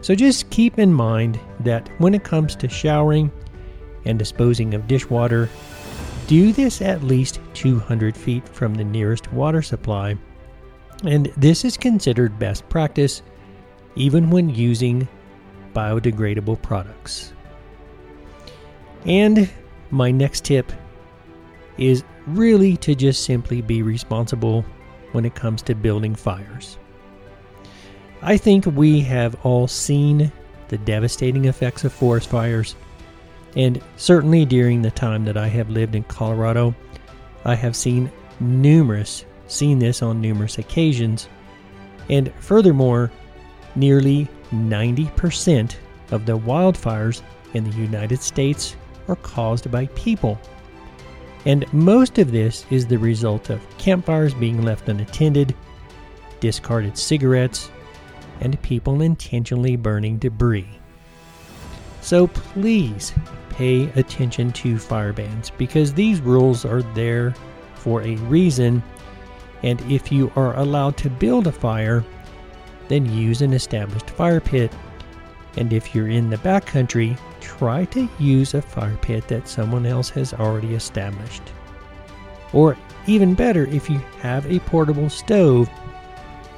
So 0.00 0.14
just 0.14 0.50
keep 0.50 0.78
in 0.78 0.92
mind 0.92 1.38
that 1.60 1.88
when 1.98 2.14
it 2.14 2.24
comes 2.24 2.56
to 2.56 2.68
showering 2.68 3.30
and 4.04 4.18
disposing 4.18 4.74
of 4.74 4.86
dishwater, 4.86 5.48
do 6.32 6.50
this 6.50 6.80
at 6.80 7.02
least 7.02 7.40
200 7.52 8.16
feet 8.16 8.48
from 8.48 8.74
the 8.74 8.82
nearest 8.82 9.30
water 9.34 9.60
supply. 9.60 10.16
And 11.04 11.26
this 11.36 11.62
is 11.62 11.76
considered 11.76 12.38
best 12.38 12.66
practice 12.70 13.20
even 13.96 14.30
when 14.30 14.48
using 14.48 15.06
biodegradable 15.74 16.62
products. 16.62 17.34
And 19.04 19.50
my 19.90 20.10
next 20.10 20.46
tip 20.46 20.72
is 21.76 22.02
really 22.26 22.78
to 22.78 22.94
just 22.94 23.26
simply 23.26 23.60
be 23.60 23.82
responsible 23.82 24.64
when 25.10 25.26
it 25.26 25.34
comes 25.34 25.60
to 25.64 25.74
building 25.74 26.14
fires. 26.14 26.78
I 28.22 28.38
think 28.38 28.64
we 28.64 29.00
have 29.00 29.36
all 29.44 29.68
seen 29.68 30.32
the 30.68 30.78
devastating 30.78 31.44
effects 31.44 31.84
of 31.84 31.92
forest 31.92 32.30
fires, 32.30 32.74
and 33.56 33.82
certainly 33.96 34.44
during 34.44 34.82
the 34.82 34.90
time 34.90 35.24
that 35.24 35.36
I 35.36 35.48
have 35.48 35.70
lived 35.70 35.94
in 35.94 36.04
Colorado, 36.04 36.74
I 37.44 37.54
have 37.54 37.76
seen 37.76 38.10
numerous 38.40 39.24
seen 39.52 39.78
this 39.78 40.02
on 40.02 40.20
numerous 40.20 40.58
occasions. 40.58 41.28
And 42.08 42.32
furthermore, 42.40 43.12
nearly 43.74 44.28
90% 44.50 45.76
of 46.10 46.26
the 46.26 46.38
wildfires 46.38 47.22
in 47.54 47.64
the 47.64 47.76
United 47.76 48.22
States 48.22 48.76
are 49.08 49.16
caused 49.16 49.70
by 49.70 49.86
people. 49.86 50.40
And 51.44 51.70
most 51.72 52.18
of 52.18 52.32
this 52.32 52.64
is 52.70 52.86
the 52.86 52.98
result 52.98 53.50
of 53.50 53.78
campfires 53.78 54.34
being 54.34 54.62
left 54.62 54.88
unattended, 54.88 55.54
discarded 56.40 56.96
cigarettes, 56.96 57.70
and 58.40 58.60
people 58.62 59.02
intentionally 59.02 59.76
burning 59.76 60.18
debris. 60.18 60.68
So 62.00 62.26
please 62.26 63.12
pay 63.52 63.84
attention 63.98 64.52
to 64.52 64.78
fire 64.78 65.12
bans 65.12 65.50
because 65.50 65.92
these 65.92 66.20
rules 66.20 66.64
are 66.64 66.82
there 66.94 67.34
for 67.74 68.02
a 68.02 68.16
reason. 68.16 68.82
And 69.62 69.80
if 69.90 70.10
you 70.10 70.32
are 70.36 70.56
allowed 70.58 70.96
to 70.98 71.10
build 71.10 71.46
a 71.46 71.52
fire, 71.52 72.04
then 72.88 73.06
use 73.06 73.42
an 73.42 73.52
established 73.52 74.10
fire 74.10 74.40
pit. 74.40 74.72
And 75.56 75.72
if 75.72 75.94
you're 75.94 76.08
in 76.08 76.30
the 76.30 76.36
backcountry, 76.36 77.18
try 77.40 77.84
to 77.86 78.08
use 78.18 78.54
a 78.54 78.62
fire 78.62 78.96
pit 79.02 79.28
that 79.28 79.48
someone 79.48 79.86
else 79.86 80.08
has 80.10 80.32
already 80.34 80.74
established. 80.74 81.42
Or 82.52 82.76
even 83.06 83.34
better, 83.34 83.66
if 83.66 83.88
you 83.88 83.98
have 84.20 84.50
a 84.50 84.60
portable 84.60 85.10
stove, 85.10 85.68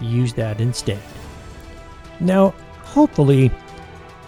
use 0.01 0.33
that 0.35 0.61
instead. 0.61 1.01
Now, 2.21 2.51
hopefully, 2.83 3.51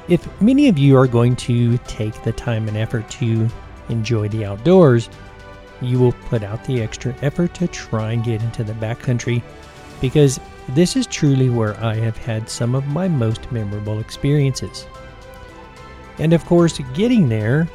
if 0.08 0.40
many 0.40 0.68
of 0.68 0.78
you 0.78 0.96
are 0.96 1.06
going 1.06 1.36
to 1.36 1.78
take 1.78 2.22
the 2.22 2.32
time 2.32 2.68
and 2.68 2.76
effort 2.76 3.08
to 3.10 3.48
enjoy 3.88 4.28
the 4.28 4.44
outdoors, 4.44 5.08
you 5.80 5.98
will 5.98 6.12
put 6.12 6.42
out 6.42 6.64
the 6.64 6.80
extra 6.80 7.14
effort 7.22 7.54
to 7.54 7.68
try 7.68 8.12
and 8.12 8.24
get 8.24 8.42
into 8.42 8.64
the 8.64 8.72
backcountry 8.74 9.42
because 10.00 10.40
this 10.70 10.96
is 10.96 11.06
truly 11.06 11.50
where 11.50 11.78
I 11.82 11.94
have 11.96 12.16
had 12.16 12.48
some 12.48 12.74
of 12.74 12.86
my 12.86 13.08
most 13.08 13.50
memorable 13.52 14.00
experiences. 14.00 14.86
And 16.18 16.32
of 16.32 16.44
course, 16.44 16.78
getting 16.94 17.28
there, 17.28 17.68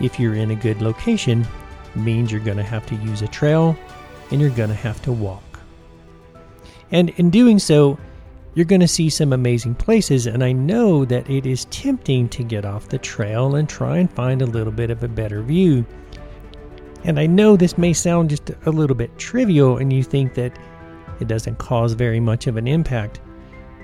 if 0.00 0.18
you're 0.18 0.34
in 0.34 0.50
a 0.50 0.56
good 0.56 0.80
location, 0.80 1.46
means 1.94 2.30
you're 2.30 2.40
going 2.40 2.56
to 2.56 2.62
have 2.62 2.86
to 2.86 2.96
use 2.96 3.22
a 3.22 3.28
trail 3.28 3.76
and 4.30 4.40
you're 4.40 4.50
going 4.50 4.68
to 4.68 4.74
have 4.74 5.00
to 5.02 5.12
walk. 5.12 5.42
And 6.90 7.10
in 7.10 7.30
doing 7.30 7.58
so, 7.58 7.98
you're 8.54 8.64
going 8.64 8.80
to 8.80 8.88
see 8.88 9.10
some 9.10 9.32
amazing 9.32 9.74
places, 9.74 10.26
and 10.26 10.44
I 10.44 10.52
know 10.52 11.04
that 11.04 11.28
it 11.28 11.44
is 11.44 11.64
tempting 11.66 12.28
to 12.30 12.44
get 12.44 12.64
off 12.64 12.88
the 12.88 12.98
trail 12.98 13.56
and 13.56 13.68
try 13.68 13.98
and 13.98 14.12
find 14.12 14.42
a 14.42 14.46
little 14.46 14.72
bit 14.72 14.90
of 14.90 15.02
a 15.02 15.08
better 15.08 15.42
view. 15.42 15.84
And 17.04 17.20
I 17.20 17.26
know 17.26 17.56
this 17.56 17.76
may 17.76 17.92
sound 17.92 18.30
just 18.30 18.50
a 18.64 18.70
little 18.70 18.96
bit 18.96 19.18
trivial 19.18 19.76
and 19.76 19.92
you 19.92 20.02
think 20.02 20.34
that 20.34 20.58
it 21.20 21.28
doesn't 21.28 21.58
cause 21.58 21.92
very 21.92 22.20
much 22.20 22.46
of 22.46 22.56
an 22.56 22.66
impact. 22.66 23.20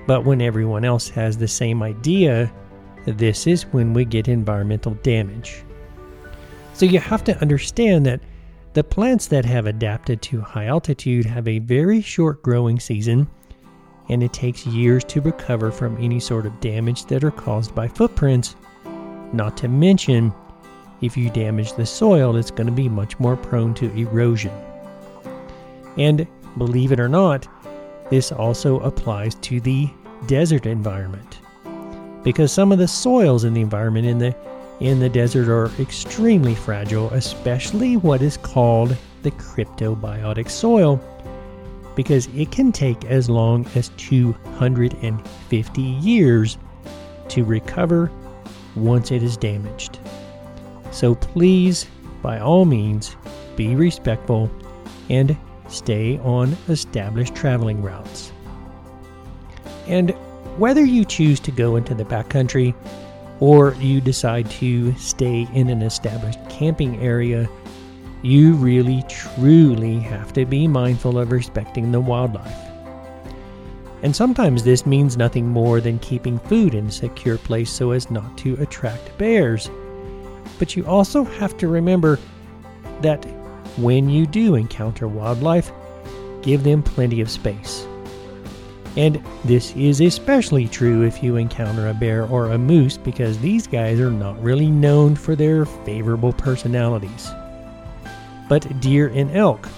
But 0.07 0.25
when 0.25 0.41
everyone 0.41 0.83
else 0.83 1.07
has 1.09 1.37
the 1.37 1.47
same 1.47 1.83
idea, 1.83 2.51
this 3.05 3.45
is 3.45 3.63
when 3.67 3.93
we 3.93 4.05
get 4.05 4.27
environmental 4.27 4.95
damage. 5.03 5.63
So 6.73 6.85
you 6.85 6.99
have 6.99 7.23
to 7.25 7.37
understand 7.41 8.05
that 8.07 8.21
the 8.73 8.83
plants 8.83 9.27
that 9.27 9.45
have 9.45 9.67
adapted 9.67 10.21
to 10.23 10.41
high 10.41 10.65
altitude 10.65 11.25
have 11.25 11.47
a 11.47 11.59
very 11.59 12.01
short 12.01 12.41
growing 12.41 12.79
season, 12.79 13.27
and 14.09 14.21
it 14.23 14.33
takes 14.33 14.65
years 14.65 15.03
to 15.05 15.21
recover 15.21 15.71
from 15.71 15.97
any 15.97 16.19
sort 16.19 16.45
of 16.45 16.59
damage 16.59 17.05
that 17.05 17.23
are 17.23 17.31
caused 17.31 17.73
by 17.73 17.87
footprints. 17.87 18.55
Not 19.33 19.55
to 19.57 19.67
mention, 19.67 20.33
if 21.01 21.15
you 21.15 21.29
damage 21.29 21.73
the 21.73 21.85
soil, 21.85 22.35
it's 22.35 22.51
going 22.51 22.67
to 22.67 22.73
be 22.73 22.89
much 22.89 23.19
more 23.19 23.35
prone 23.35 23.73
to 23.75 23.91
erosion. 23.95 24.51
And 25.97 26.27
believe 26.57 26.91
it 26.91 26.99
or 26.99 27.09
not, 27.09 27.47
this 28.09 28.31
also 28.31 28.79
applies 28.81 29.35
to 29.35 29.61
the 29.61 29.89
desert 30.27 30.65
environment. 30.65 31.39
Because 32.23 32.51
some 32.51 32.71
of 32.71 32.77
the 32.77 32.87
soils 32.87 33.45
in 33.45 33.53
the 33.53 33.61
environment 33.61 34.05
in 34.05 34.19
the 34.19 34.35
in 34.81 34.99
the 34.99 35.09
desert 35.09 35.47
are 35.47 35.71
extremely 35.79 36.55
fragile, 36.55 37.07
especially 37.11 37.97
what 37.97 38.23
is 38.23 38.35
called 38.37 38.97
the 39.21 39.29
cryptobiotic 39.31 40.49
soil, 40.49 40.99
because 42.01 42.27
it 42.35 42.51
can 42.51 42.71
take 42.71 43.05
as 43.05 43.29
long 43.29 43.63
as 43.75 43.89
250 43.97 45.81
years 45.81 46.57
to 47.29 47.43
recover 47.45 48.11
once 48.75 49.11
it 49.11 49.21
is 49.21 49.37
damaged. 49.37 49.99
So 50.89 51.13
please, 51.13 51.85
by 52.23 52.39
all 52.39 52.65
means, 52.65 53.15
be 53.55 53.75
respectful 53.75 54.49
and 55.11 55.37
stay 55.69 56.17
on 56.23 56.57
established 56.69 57.35
traveling 57.35 57.83
routes. 57.83 58.31
And 59.85 60.09
whether 60.57 60.83
you 60.83 61.05
choose 61.05 61.39
to 61.41 61.51
go 61.51 61.75
into 61.75 61.93
the 61.93 62.05
backcountry 62.05 62.73
or 63.39 63.75
you 63.75 64.01
decide 64.01 64.49
to 64.49 64.91
stay 64.95 65.47
in 65.53 65.69
an 65.69 65.83
established 65.83 66.39
camping 66.49 66.99
area, 66.99 67.47
you 68.21 68.53
really 68.53 69.03
truly 69.09 69.99
have 69.99 70.31
to 70.33 70.45
be 70.45 70.67
mindful 70.67 71.17
of 71.17 71.31
respecting 71.31 71.91
the 71.91 71.99
wildlife. 71.99 72.55
And 74.03 74.15
sometimes 74.15 74.63
this 74.63 74.85
means 74.85 75.17
nothing 75.17 75.47
more 75.47 75.79
than 75.79 75.99
keeping 75.99 76.39
food 76.39 76.73
in 76.73 76.87
a 76.87 76.91
secure 76.91 77.37
place 77.37 77.71
so 77.71 77.91
as 77.91 78.09
not 78.09 78.37
to 78.39 78.55
attract 78.55 79.17
bears. 79.17 79.69
But 80.59 80.75
you 80.75 80.85
also 80.85 81.23
have 81.23 81.57
to 81.57 81.67
remember 81.67 82.19
that 83.01 83.23
when 83.77 84.09
you 84.09 84.25
do 84.25 84.55
encounter 84.55 85.07
wildlife, 85.07 85.71
give 86.41 86.63
them 86.63 86.83
plenty 86.83 87.21
of 87.21 87.29
space. 87.29 87.87
And 88.97 89.23
this 89.45 89.73
is 89.75 90.01
especially 90.01 90.67
true 90.67 91.03
if 91.03 91.23
you 91.23 91.37
encounter 91.37 91.87
a 91.87 91.93
bear 91.93 92.25
or 92.25 92.51
a 92.51 92.57
moose 92.57 92.97
because 92.97 93.39
these 93.39 93.65
guys 93.65 93.99
are 93.99 94.11
not 94.11 94.41
really 94.43 94.69
known 94.69 95.15
for 95.15 95.35
their 95.35 95.65
favorable 95.65 96.33
personalities. 96.33 97.31
But 98.51 98.81
deer 98.81 99.07
and 99.07 99.31
elk 99.31 99.69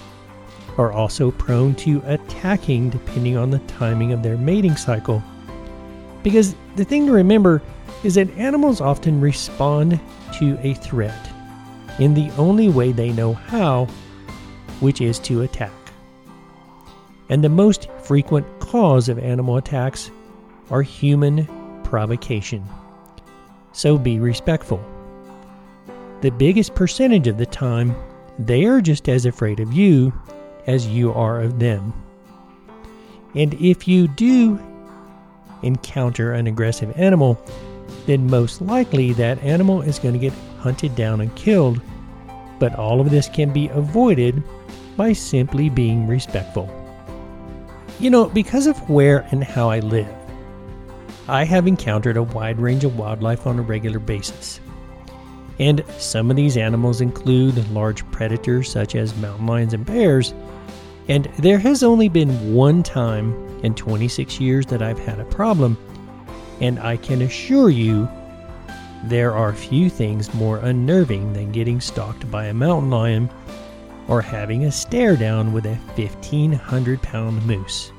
are 0.78 0.90
also 0.90 1.30
prone 1.30 1.76
to 1.76 2.02
attacking 2.06 2.90
depending 2.90 3.36
on 3.36 3.50
the 3.50 3.60
timing 3.60 4.12
of 4.12 4.24
their 4.24 4.36
mating 4.36 4.74
cycle. 4.74 5.22
Because 6.24 6.56
the 6.74 6.84
thing 6.84 7.06
to 7.06 7.12
remember 7.12 7.62
is 8.02 8.16
that 8.16 8.36
animals 8.36 8.80
often 8.80 9.20
respond 9.20 10.00
to 10.40 10.58
a 10.66 10.74
threat 10.74 11.30
in 12.00 12.14
the 12.14 12.28
only 12.32 12.68
way 12.68 12.90
they 12.90 13.12
know 13.12 13.34
how, 13.34 13.84
which 14.80 15.00
is 15.00 15.20
to 15.20 15.42
attack 15.42 15.70
and 17.28 17.42
the 17.42 17.48
most 17.48 17.88
frequent 18.02 18.46
cause 18.60 19.08
of 19.08 19.18
animal 19.18 19.56
attacks 19.56 20.10
are 20.70 20.82
human 20.82 21.46
provocation. 21.84 22.64
So 23.72 23.98
be 23.98 24.18
respectful. 24.18 24.84
The 26.20 26.30
biggest 26.30 26.74
percentage 26.74 27.26
of 27.26 27.38
the 27.38 27.46
time, 27.46 27.94
they 28.38 28.64
are 28.64 28.80
just 28.80 29.08
as 29.08 29.26
afraid 29.26 29.60
of 29.60 29.72
you 29.72 30.12
as 30.66 30.86
you 30.86 31.12
are 31.12 31.40
of 31.40 31.58
them. 31.58 31.92
And 33.34 33.54
if 33.54 33.88
you 33.88 34.08
do 34.08 34.60
encounter 35.62 36.32
an 36.32 36.46
aggressive 36.46 36.92
animal, 36.98 37.40
then 38.06 38.28
most 38.28 38.60
likely 38.60 39.12
that 39.14 39.42
animal 39.42 39.82
is 39.82 39.98
going 39.98 40.14
to 40.14 40.20
get 40.20 40.32
hunted 40.58 40.94
down 40.94 41.20
and 41.20 41.34
killed. 41.36 41.80
But 42.58 42.76
all 42.76 43.00
of 43.00 43.10
this 43.10 43.28
can 43.28 43.52
be 43.52 43.68
avoided 43.68 44.42
by 44.96 45.12
simply 45.12 45.68
being 45.68 46.06
respectful. 46.06 46.70
You 47.98 48.10
know, 48.10 48.26
because 48.26 48.66
of 48.66 48.88
where 48.88 49.26
and 49.30 49.42
how 49.42 49.70
I 49.70 49.80
live, 49.80 50.08
I 51.28 51.44
have 51.44 51.66
encountered 51.66 52.16
a 52.16 52.22
wide 52.22 52.60
range 52.60 52.84
of 52.84 52.98
wildlife 52.98 53.46
on 53.46 53.58
a 53.58 53.62
regular 53.62 53.98
basis. 53.98 54.60
And 55.58 55.84
some 55.98 56.30
of 56.30 56.36
these 56.36 56.56
animals 56.56 57.00
include 57.00 57.68
large 57.70 58.08
predators 58.10 58.70
such 58.70 58.94
as 58.94 59.16
mountain 59.16 59.46
lions 59.46 59.74
and 59.74 59.86
bears. 59.86 60.34
And 61.08 61.26
there 61.38 61.58
has 61.58 61.82
only 61.82 62.08
been 62.08 62.54
one 62.54 62.82
time 62.82 63.34
in 63.62 63.74
26 63.74 64.40
years 64.40 64.66
that 64.66 64.82
I've 64.82 64.98
had 64.98 65.20
a 65.20 65.24
problem. 65.24 65.78
And 66.60 66.78
I 66.80 66.96
can 66.96 67.22
assure 67.22 67.70
you, 67.70 68.08
there 69.04 69.34
are 69.34 69.52
few 69.52 69.90
things 69.90 70.32
more 70.34 70.58
unnerving 70.58 71.32
than 71.34 71.52
getting 71.52 71.80
stalked 71.80 72.30
by 72.30 72.46
a 72.46 72.54
mountain 72.54 72.90
lion 72.90 73.30
or 74.08 74.20
having 74.22 74.64
a 74.64 74.72
stare 74.72 75.16
down 75.16 75.52
with 75.52 75.66
a 75.66 75.74
1500 75.96 77.02
pound 77.02 77.46
moose. 77.46 77.92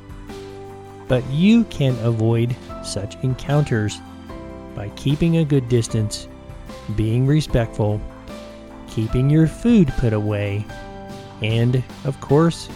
But 1.07 1.23
you 1.29 1.63
can 1.65 1.97
avoid 2.03 2.55
such 2.83 3.15
encounters 3.23 3.99
by 4.75 4.89
keeping 4.89 5.37
a 5.37 5.45
good 5.45 5.69
distance, 5.69 6.27
being 6.95 7.25
respectful, 7.25 7.99
keeping 8.87 9.29
your 9.29 9.47
food 9.47 9.87
put 9.97 10.13
away, 10.13 10.65
and, 11.41 11.83
of 12.03 12.19
course, 12.21 12.69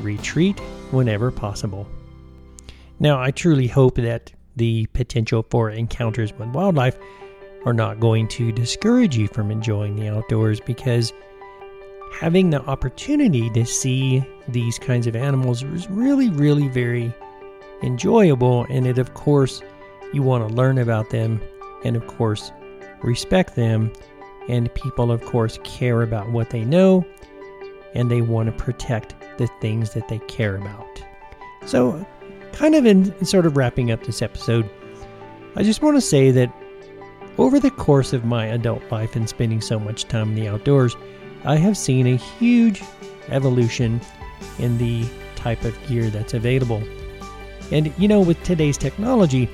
retreat 0.00 0.58
whenever 0.90 1.30
possible. 1.30 1.86
Now, 3.00 3.20
I 3.20 3.30
truly 3.30 3.66
hope 3.66 3.96
that 3.96 4.32
the 4.56 4.86
potential 4.86 5.44
for 5.50 5.70
encounters 5.70 6.32
with 6.32 6.48
wildlife 6.48 6.98
are 7.64 7.72
not 7.72 7.98
going 7.98 8.28
to 8.28 8.52
discourage 8.52 9.16
you 9.16 9.26
from 9.28 9.50
enjoying 9.50 9.96
the 9.96 10.08
outdoors 10.08 10.60
because 10.60 11.12
having 12.12 12.50
the 12.50 12.60
opportunity 12.62 13.50
to 13.50 13.64
see 13.64 14.22
these 14.48 14.78
kinds 14.78 15.06
of 15.06 15.16
animals 15.16 15.62
is 15.62 15.88
really, 15.88 16.30
really 16.30 16.68
very 16.68 17.12
enjoyable. 17.82 18.66
And 18.70 18.86
it, 18.86 18.98
of 18.98 19.14
course, 19.14 19.62
you 20.12 20.22
want 20.22 20.46
to 20.48 20.54
learn 20.54 20.78
about 20.78 21.10
them 21.10 21.40
and, 21.84 21.96
of 21.96 22.06
course, 22.06 22.52
respect 23.02 23.56
them. 23.56 23.92
And 24.48 24.72
people, 24.74 25.10
of 25.10 25.24
course, 25.24 25.58
care 25.64 26.02
about 26.02 26.30
what 26.30 26.50
they 26.50 26.64
know 26.64 27.04
and 27.94 28.10
they 28.10 28.20
want 28.20 28.46
to 28.46 28.64
protect 28.64 29.14
the 29.38 29.46
things 29.60 29.94
that 29.94 30.08
they 30.08 30.18
care 30.20 30.56
about. 30.56 31.02
So, 31.66 32.06
kind 32.52 32.74
of 32.74 32.84
in 32.84 33.24
sort 33.24 33.46
of 33.46 33.56
wrapping 33.56 33.90
up 33.90 34.04
this 34.04 34.20
episode, 34.20 34.68
I 35.56 35.62
just 35.62 35.82
want 35.82 35.96
to 35.96 36.00
say 36.00 36.30
that 36.32 36.52
over 37.38 37.58
the 37.58 37.70
course 37.70 38.12
of 38.12 38.24
my 38.24 38.46
adult 38.46 38.82
life 38.90 39.16
and 39.16 39.28
spending 39.28 39.60
so 39.60 39.78
much 39.78 40.04
time 40.04 40.30
in 40.30 40.34
the 40.34 40.48
outdoors, 40.48 40.96
I 41.44 41.56
have 41.56 41.76
seen 41.76 42.06
a 42.06 42.16
huge 42.16 42.82
evolution 43.28 44.00
in 44.58 44.78
the 44.78 45.06
type 45.36 45.64
of 45.64 45.76
gear 45.86 46.10
that's 46.10 46.34
available. 46.34 46.82
And 47.70 47.92
you 47.98 48.08
know, 48.08 48.20
with 48.20 48.42
today's 48.44 48.78
technology, 48.78 49.48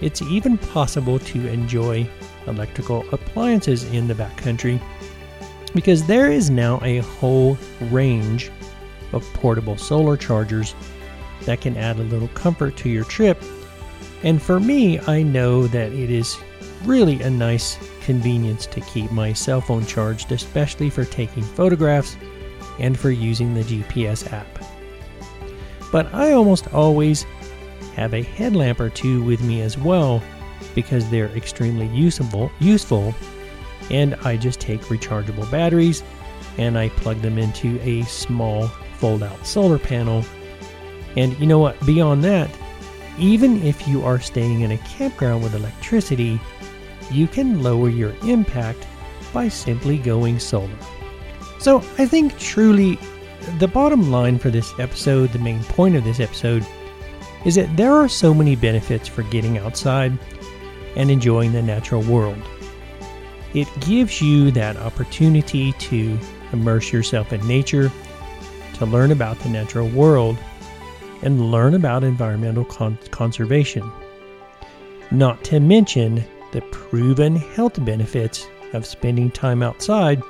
it's 0.00 0.22
even 0.22 0.58
possible 0.58 1.18
to 1.18 1.48
enjoy 1.48 2.08
electrical 2.46 3.04
appliances 3.12 3.84
in 3.84 4.06
the 4.08 4.14
backcountry 4.14 4.80
because 5.74 6.06
there 6.06 6.30
is 6.30 6.50
now 6.50 6.78
a 6.82 6.98
whole 6.98 7.58
range 7.90 8.50
of 9.12 9.24
portable 9.34 9.76
solar 9.76 10.16
chargers 10.16 10.74
that 11.42 11.60
can 11.60 11.76
add 11.76 11.98
a 11.98 12.02
little 12.04 12.28
comfort 12.28 12.76
to 12.76 12.88
your 12.88 13.04
trip. 13.04 13.42
And 14.22 14.40
for 14.40 14.60
me, 14.60 14.98
I 15.00 15.22
know 15.22 15.66
that 15.66 15.92
it 15.92 16.10
is 16.10 16.38
really 16.84 17.20
a 17.22 17.30
nice 17.30 17.78
convenience 18.02 18.66
to 18.66 18.80
keep 18.82 19.10
my 19.10 19.32
cell 19.32 19.60
phone 19.60 19.84
charged, 19.86 20.32
especially 20.32 20.90
for 20.90 21.04
taking 21.04 21.42
photographs 21.42 22.16
and 22.78 22.98
for 22.98 23.10
using 23.10 23.54
the 23.54 23.62
GPS 23.62 24.32
app. 24.32 24.46
But 25.92 26.12
I 26.14 26.32
almost 26.32 26.72
always 26.72 27.24
have 27.94 28.14
a 28.14 28.22
headlamp 28.22 28.80
or 28.80 28.90
two 28.90 29.22
with 29.22 29.42
me 29.42 29.60
as 29.60 29.78
well 29.78 30.22
because 30.74 31.08
they're 31.10 31.28
extremely 31.36 31.86
usable, 31.88 32.50
useful 32.60 33.14
and 33.90 34.14
I 34.16 34.36
just 34.36 34.60
take 34.60 34.80
rechargeable 34.82 35.50
batteries 35.50 36.02
and 36.58 36.78
I 36.78 36.88
plug 36.90 37.20
them 37.20 37.38
into 37.38 37.80
a 37.82 38.02
small 38.04 38.68
fold 38.98 39.22
out 39.22 39.46
solar 39.46 39.78
panel. 39.78 40.24
And 41.16 41.38
you 41.38 41.46
know 41.46 41.58
what? 41.58 41.84
Beyond 41.84 42.24
that, 42.24 42.50
even 43.18 43.62
if 43.62 43.86
you 43.86 44.04
are 44.04 44.20
staying 44.20 44.62
in 44.62 44.72
a 44.72 44.78
campground 44.78 45.42
with 45.42 45.54
electricity, 45.54 46.40
you 47.10 47.26
can 47.26 47.62
lower 47.62 47.88
your 47.88 48.14
impact 48.24 48.86
by 49.32 49.48
simply 49.48 49.98
going 49.98 50.38
solar. 50.38 50.70
So 51.58 51.78
I 51.98 52.06
think 52.06 52.38
truly 52.38 52.98
the 53.58 53.68
bottom 53.68 54.10
line 54.10 54.38
for 54.38 54.50
this 54.50 54.72
episode, 54.78 55.32
the 55.32 55.38
main 55.38 55.62
point 55.64 55.96
of 55.96 56.04
this 56.04 56.20
episode, 56.20 56.66
is 57.44 57.56
that 57.56 57.76
there 57.76 57.92
are 57.92 58.08
so 58.08 58.32
many 58.32 58.56
benefits 58.56 59.06
for 59.06 59.22
getting 59.24 59.58
outside 59.58 60.18
and 60.96 61.10
enjoying 61.10 61.52
the 61.52 61.62
natural 61.62 62.02
world. 62.02 62.40
It 63.54 63.68
gives 63.80 64.20
you 64.20 64.50
that 64.52 64.76
opportunity 64.76 65.72
to 65.72 66.18
immerse 66.52 66.92
yourself 66.92 67.32
in 67.32 67.46
nature, 67.46 67.90
to 68.74 68.86
learn 68.86 69.12
about 69.12 69.38
the 69.40 69.48
natural 69.48 69.88
world, 69.88 70.36
and 71.22 71.50
learn 71.50 71.74
about 71.74 72.04
environmental 72.04 72.64
con- 72.64 72.98
conservation. 73.10 73.90
Not 75.10 75.44
to 75.44 75.60
mention 75.60 76.24
the 76.52 76.60
proven 76.62 77.36
health 77.36 77.82
benefits 77.84 78.46
of 78.72 78.86
spending 78.86 79.30
time 79.30 79.62
outside 79.62 80.20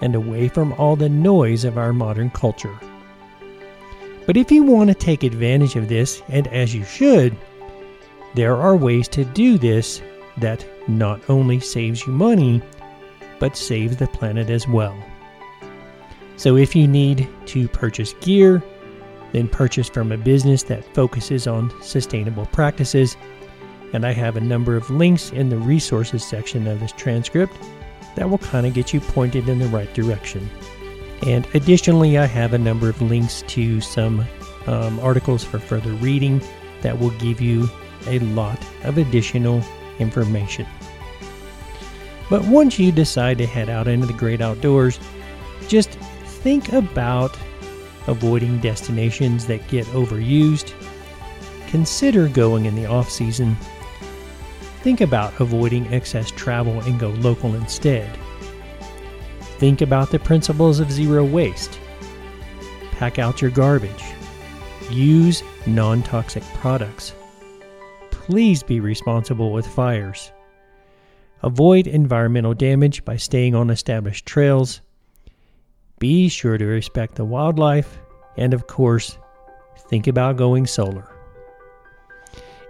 and 0.00 0.14
away 0.14 0.48
from 0.48 0.72
all 0.74 0.96
the 0.96 1.08
noise 1.08 1.64
of 1.64 1.78
our 1.78 1.92
modern 1.92 2.30
culture. 2.30 2.78
But 4.26 4.36
if 4.36 4.50
you 4.50 4.62
want 4.62 4.88
to 4.88 4.94
take 4.94 5.22
advantage 5.22 5.76
of 5.76 5.88
this, 5.88 6.22
and 6.28 6.46
as 6.48 6.74
you 6.74 6.84
should, 6.84 7.36
there 8.34 8.56
are 8.56 8.76
ways 8.76 9.08
to 9.08 9.24
do 9.24 9.58
this 9.58 10.02
that 10.38 10.66
not 10.88 11.20
only 11.28 11.60
saves 11.60 12.06
you 12.06 12.12
money, 12.12 12.60
but 13.38 13.56
saves 13.56 13.96
the 13.96 14.06
planet 14.08 14.50
as 14.50 14.66
well. 14.66 14.96
So 16.36 16.56
if 16.56 16.74
you 16.74 16.88
need 16.88 17.28
to 17.46 17.68
purchase 17.68 18.12
gear, 18.20 18.62
then 19.32 19.48
purchase 19.48 19.88
from 19.88 20.12
a 20.12 20.16
business 20.16 20.62
that 20.64 20.84
focuses 20.94 21.46
on 21.46 21.72
sustainable 21.82 22.46
practices. 22.46 23.16
And 23.92 24.04
I 24.04 24.12
have 24.12 24.36
a 24.36 24.40
number 24.40 24.76
of 24.76 24.90
links 24.90 25.30
in 25.30 25.48
the 25.48 25.56
resources 25.56 26.24
section 26.24 26.66
of 26.66 26.80
this 26.80 26.92
transcript 26.92 27.56
that 28.16 28.28
will 28.28 28.38
kind 28.38 28.66
of 28.66 28.74
get 28.74 28.92
you 28.92 29.00
pointed 29.00 29.48
in 29.48 29.58
the 29.58 29.68
right 29.68 29.92
direction. 29.94 30.48
And 31.26 31.46
additionally, 31.54 32.18
I 32.18 32.26
have 32.26 32.52
a 32.52 32.58
number 32.58 32.88
of 32.88 33.00
links 33.00 33.42
to 33.48 33.80
some 33.80 34.24
um, 34.66 34.98
articles 35.00 35.44
for 35.44 35.58
further 35.58 35.92
reading 35.94 36.40
that 36.82 36.98
will 36.98 37.10
give 37.10 37.40
you 37.40 37.68
a 38.06 38.18
lot 38.20 38.58
of 38.82 38.98
additional 38.98 39.62
information. 39.98 40.66
But 42.30 42.44
once 42.46 42.78
you 42.78 42.90
decide 42.90 43.38
to 43.38 43.46
head 43.46 43.68
out 43.68 43.86
into 43.86 44.06
the 44.06 44.12
great 44.12 44.40
outdoors, 44.40 44.98
just 45.68 45.90
think 45.90 46.72
about 46.72 47.36
avoiding 48.06 48.60
destinations 48.60 49.46
that 49.46 49.66
get 49.68 49.86
overused. 49.86 50.72
Consider 51.68 52.28
going 52.28 52.66
in 52.66 52.74
the 52.74 52.86
off 52.86 53.10
season. 53.10 53.56
Think 54.82 55.00
about 55.00 55.38
avoiding 55.40 55.92
excess 55.92 56.30
travel 56.30 56.80
and 56.82 57.00
go 57.00 57.08
local 57.10 57.54
instead. 57.54 58.10
Think 59.58 59.80
about 59.80 60.10
the 60.10 60.18
principles 60.18 60.80
of 60.80 60.92
zero 60.92 61.24
waste. 61.24 61.78
Pack 62.92 63.18
out 63.18 63.40
your 63.40 63.50
garbage. 63.50 64.04
Use 64.90 65.42
non 65.66 66.02
toxic 66.02 66.42
products. 66.54 67.14
Please 68.24 68.62
be 68.62 68.80
responsible 68.80 69.52
with 69.52 69.66
fires. 69.66 70.32
Avoid 71.42 71.86
environmental 71.86 72.54
damage 72.54 73.04
by 73.04 73.18
staying 73.18 73.54
on 73.54 73.68
established 73.68 74.24
trails. 74.24 74.80
Be 75.98 76.30
sure 76.30 76.56
to 76.56 76.64
respect 76.64 77.16
the 77.16 77.26
wildlife. 77.26 77.98
And 78.38 78.54
of 78.54 78.66
course, 78.66 79.18
think 79.90 80.06
about 80.06 80.38
going 80.38 80.66
solar. 80.66 81.06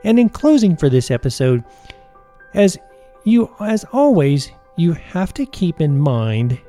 And 0.03 0.19
in 0.19 0.29
closing 0.29 0.77
for 0.77 0.89
this 0.89 1.13
episode, 1.13 1.63
as 2.55 2.77
you 3.25 3.49
as 3.61 3.85
always, 3.93 4.51
you 4.77 4.93
have 4.95 5.33
to 5.35 5.47
keep 5.47 5.81
in 5.81 6.01
mind 6.01 6.61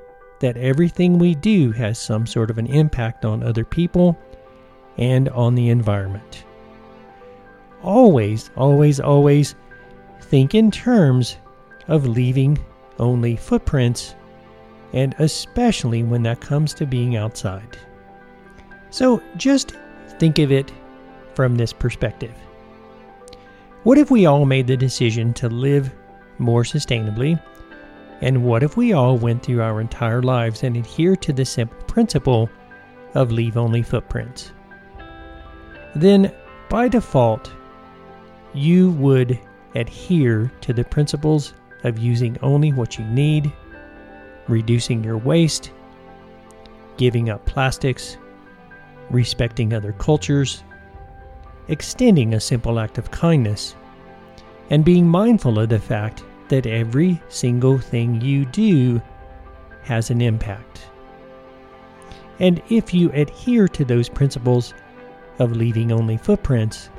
that 0.42 0.58
everything 0.58 1.18
we 1.18 1.34
do 1.34 1.72
has 1.72 1.98
some 1.98 2.28
sort 2.28 2.52
of 2.52 2.60
an 2.60 2.68
impact 2.68 3.26
on 3.26 3.42
other 3.42 3.66
people 3.66 4.16
and 5.00 5.28
on 5.30 5.56
the 5.56 5.70
environment. 5.70 6.45
Always, 7.86 8.50
always, 8.58 9.00
always 9.00 9.54
think 10.20 10.56
in 10.56 10.72
terms 10.72 11.38
of 11.88 12.08
leaving 12.08 12.58
only 12.98 13.36
footprints, 13.36 14.16
and 14.92 15.14
especially 15.20 16.02
when 16.02 16.24
that 16.24 16.42
comes 16.42 16.74
to 16.74 16.88
being 16.88 17.16
outside. 17.16 17.78
So 18.90 19.22
just 19.38 19.74
think 20.18 20.40
of 20.40 20.52
it 20.52 20.72
from 21.36 21.56
this 21.56 21.72
perspective. 21.72 22.34
What 23.84 24.00
if 24.00 24.10
we 24.10 24.26
all 24.26 24.46
made 24.46 24.66
the 24.66 24.78
decision 24.78 25.32
to 25.36 25.48
live 25.48 25.94
more 26.40 26.64
sustainably? 26.64 27.40
And 28.22 28.44
what 28.44 28.64
if 28.64 28.78
we 28.78 28.94
all 28.94 29.16
went 29.16 29.44
through 29.44 29.62
our 29.62 29.80
entire 29.80 30.24
lives 30.24 30.64
and 30.64 30.76
adhere 30.76 31.16
to 31.18 31.32
the 31.32 31.46
simple 31.46 31.78
principle 31.86 32.50
of 33.14 33.32
leave 33.32 33.58
only 33.58 33.84
footprints? 33.84 34.54
Then, 35.94 36.34
by 36.68 36.88
default, 36.88 37.52
you 38.56 38.92
would 38.92 39.40
adhere 39.76 40.52
to 40.62 40.74
the 40.74 40.84
principles 40.84 41.54
of 41.84 42.00
using 42.00 42.38
only 42.42 42.72
what 42.72 42.98
you 42.98 43.06
need, 43.06 43.52
reducing 44.48 45.04
your 45.04 45.18
waste, 45.18 45.72
giving 46.98 47.30
up 47.30 47.46
plastics, 47.46 48.18
respecting 49.10 49.74
other 49.74 49.92
cultures, 49.94 50.64
extending 51.68 52.34
a 52.34 52.40
simple 52.40 52.80
act 52.80 52.98
of 52.98 53.12
kindness, 53.12 53.76
and 54.70 54.86
being 54.86 55.08
mindful 55.08 55.60
of 55.60 55.70
the 55.70 55.80
fact 55.80 56.24
that 56.48 56.66
every 56.66 57.22
single 57.28 57.78
thing 57.78 58.22
you 58.22 58.46
do 58.46 59.02
has 59.84 60.10
an 60.10 60.22
impact. 60.22 60.88
And 62.40 62.62
if 62.70 62.94
you 62.94 63.12
adhere 63.12 63.68
to 63.70 63.86
those 63.86 64.10
principles 64.10 64.74
of 65.40 65.56
leaving 65.56 65.92
only 65.92 66.18
footprints, 66.18 66.90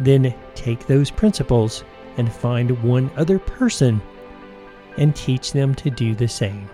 then 0.00 0.34
take 0.54 0.86
those 0.86 1.10
principles 1.10 1.84
and 2.16 2.32
find 2.32 2.82
one 2.82 3.10
other 3.16 3.38
person 3.38 4.00
and 4.98 5.14
teach 5.14 5.52
them 5.52 5.74
to 5.74 5.90
do 5.90 6.14
the 6.14 6.28
same. 6.28 6.68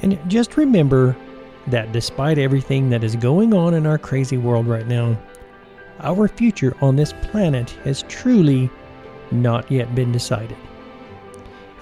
And 0.00 0.18
just 0.28 0.56
remember 0.56 1.16
that 1.68 1.92
despite 1.92 2.38
everything 2.38 2.90
that 2.90 3.04
is 3.04 3.14
going 3.16 3.54
on 3.54 3.74
in 3.74 3.86
our 3.86 3.98
crazy 3.98 4.36
world 4.36 4.66
right 4.66 4.86
now, 4.86 5.16
our 6.00 6.26
future 6.26 6.76
on 6.80 6.96
this 6.96 7.12
planet 7.22 7.70
has 7.84 8.02
truly 8.08 8.68
not 9.30 9.70
yet 9.70 9.94
been 9.94 10.10
decided. 10.10 10.56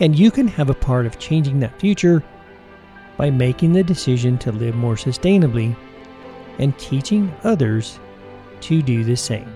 And 0.00 0.18
you 0.18 0.30
can 0.30 0.48
have 0.48 0.70
a 0.70 0.74
part 0.74 1.06
of 1.06 1.18
changing 1.18 1.60
that 1.60 1.78
future 1.80 2.22
by 3.16 3.30
making 3.30 3.72
the 3.72 3.82
decision 3.82 4.38
to 4.38 4.52
live 4.52 4.74
more 4.74 4.94
sustainably 4.94 5.74
and 6.58 6.78
teaching 6.78 7.32
others 7.44 7.98
to 8.60 8.82
do 8.82 9.04
the 9.04 9.16
same. 9.16 9.54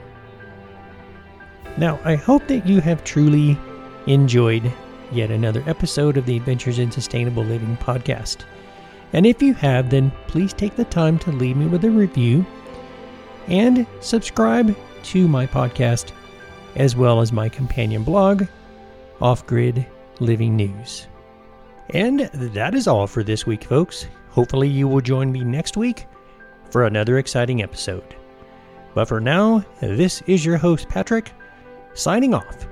Now, 1.76 1.98
I 2.04 2.14
hope 2.14 2.46
that 2.46 2.66
you 2.66 2.80
have 2.80 3.02
truly 3.02 3.58
enjoyed 4.06 4.72
yet 5.10 5.30
another 5.30 5.62
episode 5.66 6.16
of 6.16 6.26
the 6.26 6.36
Adventures 6.36 6.78
in 6.78 6.90
Sustainable 6.90 7.44
Living 7.44 7.76
podcast. 7.78 8.44
And 9.12 9.26
if 9.26 9.42
you 9.42 9.54
have, 9.54 9.90
then 9.90 10.12
please 10.28 10.52
take 10.52 10.76
the 10.76 10.84
time 10.84 11.18
to 11.20 11.32
leave 11.32 11.56
me 11.56 11.66
with 11.66 11.84
a 11.84 11.90
review 11.90 12.46
and 13.48 13.86
subscribe 14.00 14.76
to 15.04 15.28
my 15.28 15.46
podcast 15.46 16.12
as 16.76 16.96
well 16.96 17.20
as 17.20 17.32
my 17.32 17.48
companion 17.48 18.02
blog, 18.02 18.44
Off 19.20 19.46
Grid 19.46 19.86
Living 20.20 20.56
News. 20.56 21.06
And 21.90 22.20
that 22.32 22.74
is 22.74 22.88
all 22.88 23.06
for 23.06 23.22
this 23.22 23.46
week, 23.46 23.64
folks. 23.64 24.06
Hopefully, 24.30 24.68
you 24.68 24.88
will 24.88 25.00
join 25.00 25.30
me 25.30 25.44
next 25.44 25.76
week 25.76 26.06
for 26.70 26.84
another 26.84 27.18
exciting 27.18 27.62
episode. 27.62 28.16
But 28.94 29.06
for 29.06 29.20
now, 29.20 29.64
this 29.80 30.22
is 30.22 30.44
your 30.44 30.56
host, 30.56 30.88
Patrick, 30.88 31.30
signing 31.94 32.34
off. 32.34 32.66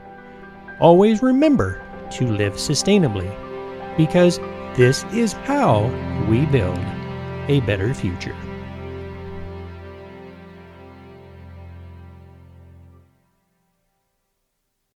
Always 0.80 1.22
remember 1.22 1.80
to 2.12 2.26
live 2.26 2.54
sustainably 2.54 3.30
because 3.96 4.38
this 4.76 5.04
is 5.12 5.32
how 5.32 5.84
we 6.28 6.46
build 6.46 6.78
a 7.48 7.60
better 7.60 7.94
future. 7.94 8.36